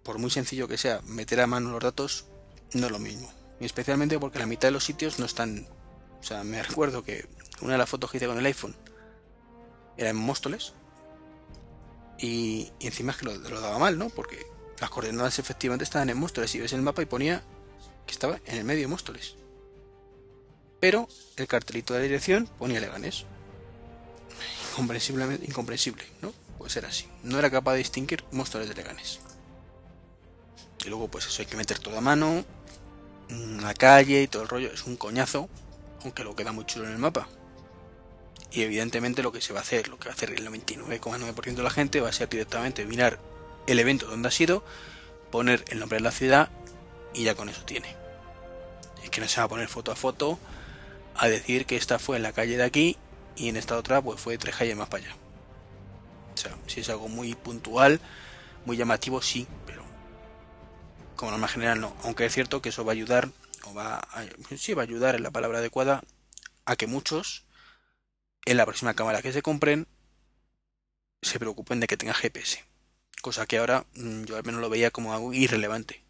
por 0.03 0.17
muy 0.17 0.29
sencillo 0.29 0.67
que 0.67 0.77
sea, 0.77 1.01
meter 1.03 1.41
a 1.41 1.47
mano 1.47 1.71
los 1.71 1.81
datos 1.81 2.25
no 2.73 2.85
es 2.85 2.91
lo 2.91 2.99
mismo. 2.99 3.31
Y 3.59 3.65
especialmente 3.65 4.19
porque 4.19 4.39
la 4.39 4.45
mitad 4.45 4.69
de 4.69 4.73
los 4.73 4.85
sitios 4.85 5.19
no 5.19 5.25
están. 5.25 5.67
O 6.19 6.23
sea, 6.23 6.43
me 6.43 6.63
recuerdo 6.63 7.03
que 7.03 7.27
una 7.61 7.73
de 7.73 7.77
las 7.77 7.89
fotos 7.89 8.11
que 8.11 8.17
hice 8.17 8.27
con 8.27 8.37
el 8.37 8.45
iPhone 8.45 8.75
era 9.97 10.09
en 10.09 10.15
Móstoles. 10.15 10.73
Y, 12.19 12.71
encima 12.79 13.11
es 13.11 13.17
que 13.17 13.25
lo, 13.25 13.37
daba 13.39 13.79
mal, 13.79 13.97
¿no? 13.97 14.09
Porque 14.09 14.45
las 14.79 14.89
coordenadas 14.89 15.39
efectivamente 15.39 15.83
estaban 15.83 16.09
en 16.09 16.17
Móstoles. 16.17 16.53
Y 16.55 16.59
ves 16.59 16.73
el 16.73 16.81
mapa 16.81 17.01
y 17.01 17.05
ponía 17.05 17.43
que 18.05 18.13
estaba 18.13 18.39
en 18.45 18.57
el 18.57 18.63
medio 18.63 18.81
de 18.81 18.87
Móstoles. 18.87 19.35
Pero 20.79 21.07
el 21.37 21.47
cartelito 21.47 21.93
de 21.93 21.99
la 21.99 22.03
dirección 22.03 22.47
ponía 22.59 22.79
Leganés. 22.79 23.25
Incomprensiblemente 24.71 25.45
incomprensible, 25.45 26.03
¿no? 26.21 26.33
Pues 26.57 26.75
era 26.75 26.89
así. 26.89 27.07
No 27.23 27.39
era 27.39 27.49
capaz 27.49 27.73
de 27.73 27.77
distinguir 27.79 28.23
Móstoles 28.31 28.67
de 28.67 28.75
Leganés. 28.75 29.19
Y 30.85 30.89
luego, 30.89 31.07
pues 31.07 31.25
eso 31.27 31.41
hay 31.41 31.45
que 31.45 31.55
meter 31.55 31.79
todo 31.79 31.97
a 31.97 32.01
mano. 32.01 32.43
la 33.29 33.73
calle 33.73 34.23
y 34.23 34.27
todo 34.27 34.43
el 34.43 34.49
rollo 34.49 34.71
es 34.73 34.85
un 34.85 34.97
coñazo, 34.97 35.47
aunque 36.03 36.23
lo 36.23 36.35
queda 36.35 36.51
muy 36.51 36.65
chulo 36.65 36.85
en 36.85 36.93
el 36.93 36.99
mapa. 36.99 37.27
Y 38.53 38.61
evidentemente 38.61 39.23
lo 39.23 39.31
que 39.31 39.41
se 39.41 39.51
va 39.51 39.59
a 39.59 39.63
hacer, 39.63 39.87
lo 39.87 39.97
que 39.97 40.05
va 40.05 40.11
a 40.11 40.15
hacer 40.15 40.29
el 40.29 40.47
99,9% 40.47 41.55
de 41.55 41.63
la 41.63 41.71
gente 41.71 42.01
va 42.01 42.09
a 42.09 42.13
ser 42.13 42.29
directamente 42.29 42.85
mirar 42.85 43.19
el 43.65 43.79
evento 43.79 44.05
donde 44.05 44.27
ha 44.27 44.31
sido, 44.31 44.63
poner 45.31 45.65
el 45.69 45.79
nombre 45.79 45.97
de 45.97 46.03
la 46.03 46.11
ciudad 46.11 46.49
y 47.15 47.23
ya 47.23 47.33
con 47.33 47.49
eso 47.49 47.63
tiene. 47.63 47.95
Es 49.03 49.09
que 49.09 49.21
no 49.21 49.27
se 49.27 49.41
va 49.41 49.45
a 49.45 49.49
poner 49.49 49.67
foto 49.67 49.91
a 49.91 49.95
foto 49.95 50.37
a 51.15 51.27
decir 51.27 51.65
que 51.65 51.75
esta 51.75 51.97
fue 51.97 52.17
en 52.17 52.23
la 52.23 52.31
calle 52.31 52.55
de 52.57 52.63
aquí 52.63 52.97
y 53.35 53.49
en 53.49 53.57
esta 53.57 53.75
otra 53.75 54.01
pues 54.01 54.21
fue 54.21 54.37
tres 54.37 54.55
calles 54.55 54.77
más 54.77 54.87
para 54.87 55.03
allá. 55.03 55.15
O 56.33 56.37
sea, 56.37 56.55
si 56.67 56.81
es 56.81 56.89
algo 56.89 57.07
muy 57.07 57.33
puntual, 57.33 57.99
muy 58.65 58.77
llamativo, 58.77 59.21
sí, 59.21 59.47
pero 59.65 59.83
como 61.15 61.31
norma 61.31 61.47
general 61.47 61.81
no. 61.81 61.95
Aunque 62.03 62.25
es 62.25 62.33
cierto 62.33 62.61
que 62.61 62.69
eso 62.69 62.85
va 62.85 62.91
a 62.91 62.93
ayudar, 62.93 63.29
o 63.65 63.73
va 63.73 63.95
a, 63.95 64.25
sí 64.57 64.73
va 64.73 64.83
a 64.83 64.85
ayudar 64.85 65.15
en 65.15 65.23
la 65.23 65.31
palabra 65.31 65.59
adecuada, 65.59 66.03
a 66.65 66.75
que 66.75 66.87
muchos 66.87 67.45
en 68.45 68.57
la 68.57 68.65
próxima 68.65 68.93
cámara 68.93 69.21
que 69.21 69.33
se 69.33 69.41
compren 69.41 69.87
se 71.21 71.39
preocupen 71.39 71.79
de 71.79 71.87
que 71.87 71.97
tenga 71.97 72.13
GPS. 72.13 72.63
Cosa 73.21 73.45
que 73.45 73.57
ahora 73.57 73.85
mm, 73.95 74.25
yo 74.25 74.37
al 74.37 74.43
menos 74.43 74.61
lo 74.61 74.69
veía 74.69 74.91
como 74.91 75.13
algo 75.13 75.33
irrelevante. 75.33 76.03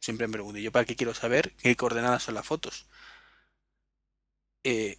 Siempre 0.00 0.26
me 0.26 0.32
pregunto, 0.32 0.58
¿yo 0.58 0.72
para 0.72 0.84
qué 0.84 0.96
quiero 0.96 1.14
saber 1.14 1.52
qué 1.56 1.76
coordenadas 1.76 2.22
son 2.22 2.34
las 2.34 2.46
fotos? 2.46 2.86
Eh, 4.64 4.98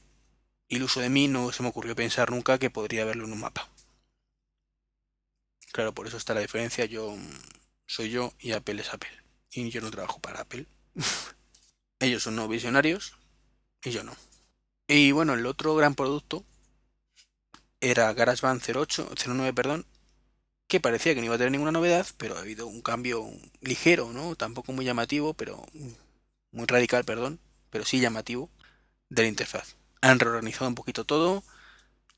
uso 0.82 0.99
de 0.99 1.09
mí 1.09 1.28
no 1.28 1.51
se 1.51 1.64
me 1.64 1.70
ocurrió 1.70 1.95
pensar 1.95 2.32
nunca 2.32 2.57
que 2.59 2.70
podría 2.70 3.05
verlo 3.05 3.26
en 3.26 3.34
un 3.34 3.39
mapa. 3.39 3.70
Claro, 5.72 5.93
por 5.93 6.07
eso 6.07 6.18
está 6.18 6.34
la 6.34 6.41
diferencia. 6.41 6.86
Yo 6.86 7.12
mm, 7.16 7.39
soy 7.88 8.09
yo 8.09 8.34
y 8.39 8.51
Apple 8.51 8.82
es 8.82 8.93
Apple. 8.93 9.12
Y 9.51 9.70
yo 9.70 9.82
no 9.82 9.91
trabajo 9.91 10.20
para 10.20 10.41
Apple. 10.41 10.66
Ellos 11.99 12.24
son 12.24 12.36
no 12.36 12.47
visionarios 12.47 13.16
y 13.84 13.91
yo 13.91 14.03
no. 14.03 14.16
Y 14.94 15.14
bueno, 15.14 15.36
el 15.36 15.46
otro 15.46 15.74
gran 15.74 15.96
producto 15.96 16.44
era 17.80 18.12
GarageBand 18.14 18.62
08, 18.62 19.10
09, 19.26 19.54
perdón, 19.54 19.86
que 20.68 20.82
parecía 20.82 21.16
que 21.16 21.22
no 21.22 21.28
iba 21.28 21.36
a 21.36 21.38
tener 21.38 21.54
ninguna 21.54 21.72
novedad, 21.72 22.06
pero 22.18 22.36
ha 22.36 22.42
habido 22.42 22.68
un 22.68 22.82
cambio 22.82 23.26
ligero, 23.62 24.12
¿no? 24.12 24.36
Tampoco 24.36 24.74
muy 24.74 24.84
llamativo, 24.84 25.34
pero 25.34 25.66
muy 26.52 26.66
radical, 26.66 27.06
perdón, 27.06 27.39
pero 27.70 27.86
sí 27.86 28.02
llamativo 28.02 28.50
de 29.08 29.22
la 29.22 29.30
interfaz. 29.30 29.78
Han 30.02 30.20
reorganizado 30.20 30.68
un 30.68 30.76
poquito 30.76 31.06
todo 31.06 31.42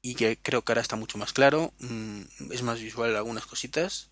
y 0.01 0.15
que 0.15 0.39
creo 0.41 0.63
que 0.63 0.71
ahora 0.71 0.81
está 0.81 0.95
mucho 0.95 1.19
más 1.19 1.31
claro, 1.31 1.73
mm, 1.77 2.21
es 2.53 2.63
más 2.63 2.81
visual 2.81 3.15
algunas 3.15 3.45
cositas 3.45 4.09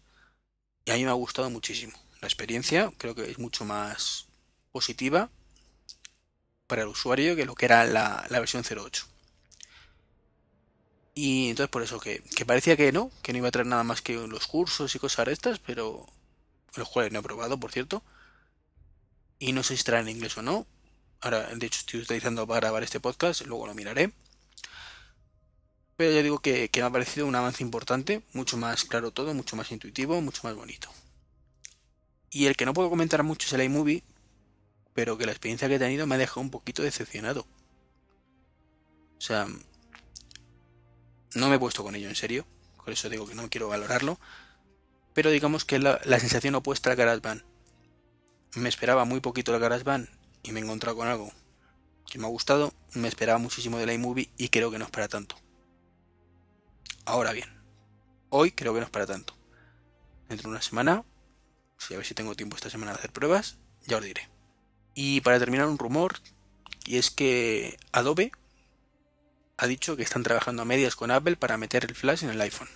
y 0.86 0.91
a 0.91 0.95
mí 0.97 1.03
me 1.03 1.09
ha 1.09 1.14
gustado 1.14 1.49
muchísimo. 1.49 1.93
La 2.22 2.28
experiencia 2.28 2.91
creo 2.99 3.16
que 3.16 3.32
es 3.32 3.39
mucho 3.39 3.66
más 3.66 4.28
positiva 4.72 5.32
para 6.72 6.84
el 6.84 6.88
usuario 6.88 7.36
que 7.36 7.43
lo 7.43 7.53
que 7.53 7.65
era 7.65 7.84
la, 7.84 8.26
versión 8.30 8.63
08. 8.63 9.05
Y 11.13 11.49
entonces 11.49 11.69
por 11.69 11.84
eso 11.84 11.99
que, 11.99 12.24
parecía 12.47 12.78
que 12.78 12.93
no, 12.93 13.11
que 13.22 13.34
no 13.34 13.39
iba 13.39 13.49
a 13.49 13.51
traer 13.51 13.67
nada 13.67 13.84
más 13.84 14.01
que 14.01 14.13
los 14.13 14.47
cursos 14.47 14.95
y 14.95 14.99
cosas 14.99 15.26
de 15.26 15.34
estas, 15.34 15.59
pero 15.59 16.07
los 16.78 16.88
cuales 16.88 17.11
no 17.11 17.19
he 17.19 17.24
probado, 17.24 17.59
por 17.59 17.74
cierto. 17.74 18.01
Y 19.38 19.51
no 19.51 19.63
sé 19.63 19.76
si 19.76 19.84
trae 19.84 19.99
en 19.99 20.07
inglés 20.07 20.38
o 20.38 20.43
no. 20.43 20.65
Ahora, 21.19 21.53
de 21.53 21.67
hecho, 21.67 21.80
estoy 21.80 21.99
utilizando 21.99 22.47
para 22.47 22.61
grabar 22.61 22.84
este 22.84 23.01
podcast, 23.01 23.41
luego 23.41 23.67
lo 23.67 23.74
miraré. 23.74 24.13
Pero 25.97 26.13
ya 26.13 26.24
digo 26.24 26.39
que, 26.39 26.69
que 26.69 26.80
me 26.80 26.88
ha 26.88 26.89
parecido 26.89 27.28
un 27.28 27.36
avance 27.36 27.63
importante, 27.63 28.22
mucho 28.32 28.55
más 28.55 28.86
claro 28.86 29.11
todo, 29.11 29.34
mucho 29.34 29.57
más 29.57 29.74
intuitivo, 29.74 30.22
mucho 30.22 30.39
más 30.45 30.55
bonito. 30.55 30.89
Y 32.30 32.45
el 32.45 32.55
que 32.55 32.65
no 32.65 32.74
puedo 32.74 32.89
comentar 32.89 33.24
mucho 33.24 33.45
es 33.47 33.51
el 33.51 33.63
iMovie, 33.63 34.05
pero 34.93 35.17
que 35.17 35.25
la 35.25 35.31
experiencia 35.31 35.67
que 35.67 35.75
he 35.75 35.79
tenido 35.79 36.07
me 36.07 36.15
ha 36.15 36.17
dejado 36.17 36.41
un 36.41 36.49
poquito 36.49 36.83
decepcionado. 36.83 37.45
O 39.17 39.21
sea, 39.21 39.47
no 41.35 41.49
me 41.49 41.55
he 41.55 41.59
puesto 41.59 41.83
con 41.83 41.95
ello 41.95 42.09
en 42.09 42.15
serio, 42.15 42.45
por 42.83 42.91
eso 42.91 43.09
digo 43.09 43.27
que 43.27 43.35
no 43.35 43.49
quiero 43.49 43.67
valorarlo, 43.67 44.19
pero 45.13 45.29
digamos 45.29 45.65
que 45.65 45.79
la, 45.79 45.99
la 46.05 46.19
sensación 46.19 46.55
opuesta 46.55 46.89
al 46.89 46.95
GarageBand. 46.95 47.43
Me 48.55 48.69
esperaba 48.69 49.05
muy 49.05 49.19
poquito 49.19 49.53
el 49.53 49.61
GarageBand 49.61 50.09
y 50.43 50.51
me 50.51 50.59
he 50.59 50.63
encontrado 50.63 50.97
con 50.97 51.07
algo 51.07 51.31
que 52.09 52.19
me 52.19 52.25
ha 52.25 52.29
gustado, 52.29 52.73
me 52.93 53.07
esperaba 53.07 53.39
muchísimo 53.39 53.77
del 53.77 53.91
iMovie 53.91 54.29
y 54.37 54.49
creo 54.49 54.71
que 54.71 54.77
no 54.77 54.85
es 54.85 54.91
para 54.91 55.07
tanto. 55.07 55.37
Ahora 57.05 57.31
bien, 57.31 57.49
hoy 58.29 58.51
creo 58.51 58.73
que 58.73 58.79
no 58.81 58.85
es 58.85 58.91
para 58.91 59.07
tanto. 59.07 59.33
Dentro 60.27 60.49
de 60.49 60.51
una 60.51 60.61
semana, 60.61 61.05
si 61.77 61.93
a 61.93 61.97
ver 61.97 62.05
si 62.05 62.13
tengo 62.13 62.35
tiempo 62.35 62.55
esta 62.55 62.69
semana 62.69 62.91
de 62.91 62.97
hacer 62.97 63.11
pruebas, 63.11 63.57
ya 63.87 63.97
os 63.97 64.03
diré. 64.03 64.29
Y 64.93 65.21
para 65.21 65.39
terminar 65.39 65.67
un 65.67 65.77
rumor, 65.77 66.19
y 66.85 66.97
es 66.97 67.11
que 67.11 67.77
Adobe 67.91 68.31
ha 69.57 69.67
dicho 69.67 69.95
que 69.95 70.03
están 70.03 70.23
trabajando 70.23 70.63
a 70.63 70.65
medias 70.65 70.95
con 70.95 71.11
Apple 71.11 71.37
para 71.37 71.57
meter 71.57 71.85
el 71.85 71.95
flash 71.95 72.23
en 72.23 72.31
el 72.31 72.41
iPhone. 72.41 72.69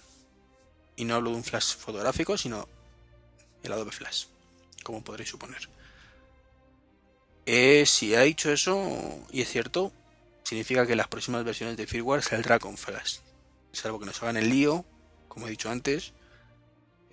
Y 0.95 1.05
no 1.05 1.15
hablo 1.15 1.31
de 1.31 1.37
un 1.37 1.43
flash 1.43 1.75
fotográfico, 1.75 2.37
sino 2.37 2.67
el 3.63 3.71
Adobe 3.71 3.91
Flash, 3.91 4.27
como 4.83 5.03
podréis 5.03 5.29
suponer. 5.29 5.67
Eh, 7.45 7.85
si 7.85 8.15
ha 8.15 8.21
dicho 8.21 8.51
eso, 8.51 9.25
y 9.31 9.41
es 9.41 9.49
cierto, 9.49 9.91
significa 10.43 10.87
que 10.87 10.95
las 10.95 11.07
próximas 11.07 11.43
versiones 11.43 11.77
de 11.77 11.87
firmware 11.87 12.23
saldrá 12.23 12.59
con 12.59 12.77
flash. 12.77 13.17
Salvo 13.71 13.99
que 13.99 14.05
nos 14.05 14.21
hagan 14.23 14.37
el 14.37 14.49
lío, 14.49 14.85
como 15.27 15.47
he 15.47 15.51
dicho 15.51 15.69
antes, 15.69 16.13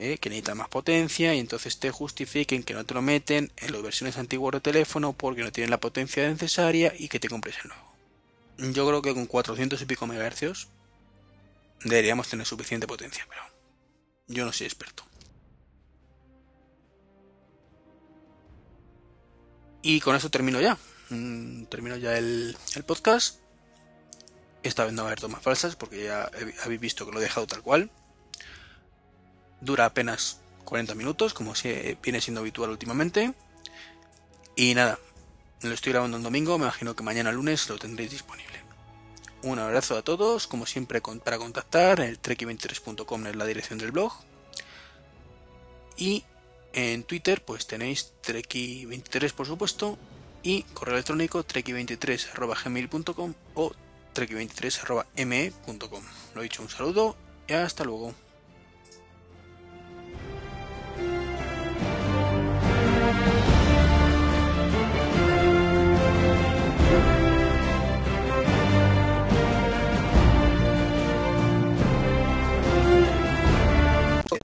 ¿eh? 0.02 0.18
que 0.18 0.28
necesita 0.28 0.54
más 0.54 0.68
potencia 0.68 1.34
y 1.34 1.38
entonces 1.38 1.78
te 1.78 1.90
justifiquen 1.90 2.62
que 2.62 2.74
no 2.74 2.84
te 2.84 2.94
lo 2.94 3.02
meten 3.02 3.52
en 3.56 3.72
las 3.72 3.82
versiones 3.82 4.16
antiguas 4.18 4.52
de 4.52 4.60
teléfono 4.60 5.12
porque 5.12 5.42
no 5.42 5.52
tienen 5.52 5.70
la 5.70 5.80
potencia 5.80 6.28
necesaria 6.28 6.92
y 6.98 7.08
que 7.08 7.20
te 7.20 7.28
compres 7.28 7.56
el 7.62 7.68
nuevo. 7.68 8.72
Yo 8.74 8.86
creo 8.86 9.02
que 9.02 9.14
con 9.14 9.26
400 9.26 9.80
y 9.80 9.86
pico 9.86 10.06
megahercios 10.06 10.68
deberíamos 11.84 12.28
tener 12.28 12.46
suficiente 12.46 12.86
potencia, 12.86 13.26
pero 13.28 13.42
yo 14.28 14.44
no 14.44 14.52
soy 14.52 14.66
experto. 14.66 15.04
Y 19.82 20.00
con 20.00 20.14
eso 20.14 20.30
termino 20.30 20.60
ya. 20.60 20.78
Mm, 21.10 21.64
termino 21.64 21.96
ya 21.96 22.16
el, 22.16 22.56
el 22.76 22.84
podcast. 22.84 23.40
Esta 24.62 24.84
vez 24.84 24.92
no 24.92 25.02
va 25.02 25.08
a 25.08 25.10
haber 25.10 25.20
tomas 25.20 25.42
falsas 25.42 25.74
porque 25.74 26.04
ya 26.04 26.30
habéis 26.64 26.80
visto 26.80 27.04
que 27.04 27.12
lo 27.12 27.18
he 27.18 27.22
dejado 27.22 27.48
tal 27.48 27.62
cual. 27.62 27.90
Dura 29.62 29.86
apenas 29.86 30.40
40 30.64 30.94
minutos, 30.94 31.32
como 31.32 31.54
si 31.54 31.96
viene 32.02 32.20
siendo 32.20 32.40
habitual 32.40 32.70
últimamente. 32.70 33.32
Y 34.54 34.74
nada, 34.74 34.98
lo 35.62 35.72
estoy 35.72 35.92
grabando 35.92 36.18
un 36.18 36.22
domingo, 36.22 36.58
me 36.58 36.64
imagino 36.64 36.94
que 36.94 37.02
mañana 37.02 37.32
lunes 37.32 37.68
lo 37.68 37.78
tendréis 37.78 38.10
disponible. 38.10 38.60
Un 39.42 39.58
abrazo 39.58 39.96
a 39.96 40.02
todos, 40.02 40.46
como 40.46 40.66
siempre 40.66 41.00
para 41.00 41.38
contactar, 41.38 42.00
el 42.00 42.20
treki23.com 42.20 43.26
es 43.26 43.36
la 43.36 43.46
dirección 43.46 43.78
del 43.78 43.92
blog. 43.92 44.12
Y 45.96 46.24
en 46.72 47.04
Twitter 47.04 47.44
pues 47.44 47.66
tenéis 47.66 48.12
treki23 48.24 49.32
por 49.32 49.46
supuesto 49.46 49.98
y 50.42 50.62
correo 50.74 50.94
electrónico 50.94 51.44
treki23.gmail.com 51.44 53.34
o 53.54 53.72
treki23.me.com. 54.14 56.04
Lo 56.34 56.42
dicho, 56.42 56.62
un 56.62 56.68
saludo 56.68 57.16
y 57.48 57.52
hasta 57.52 57.84
luego. 57.84 58.14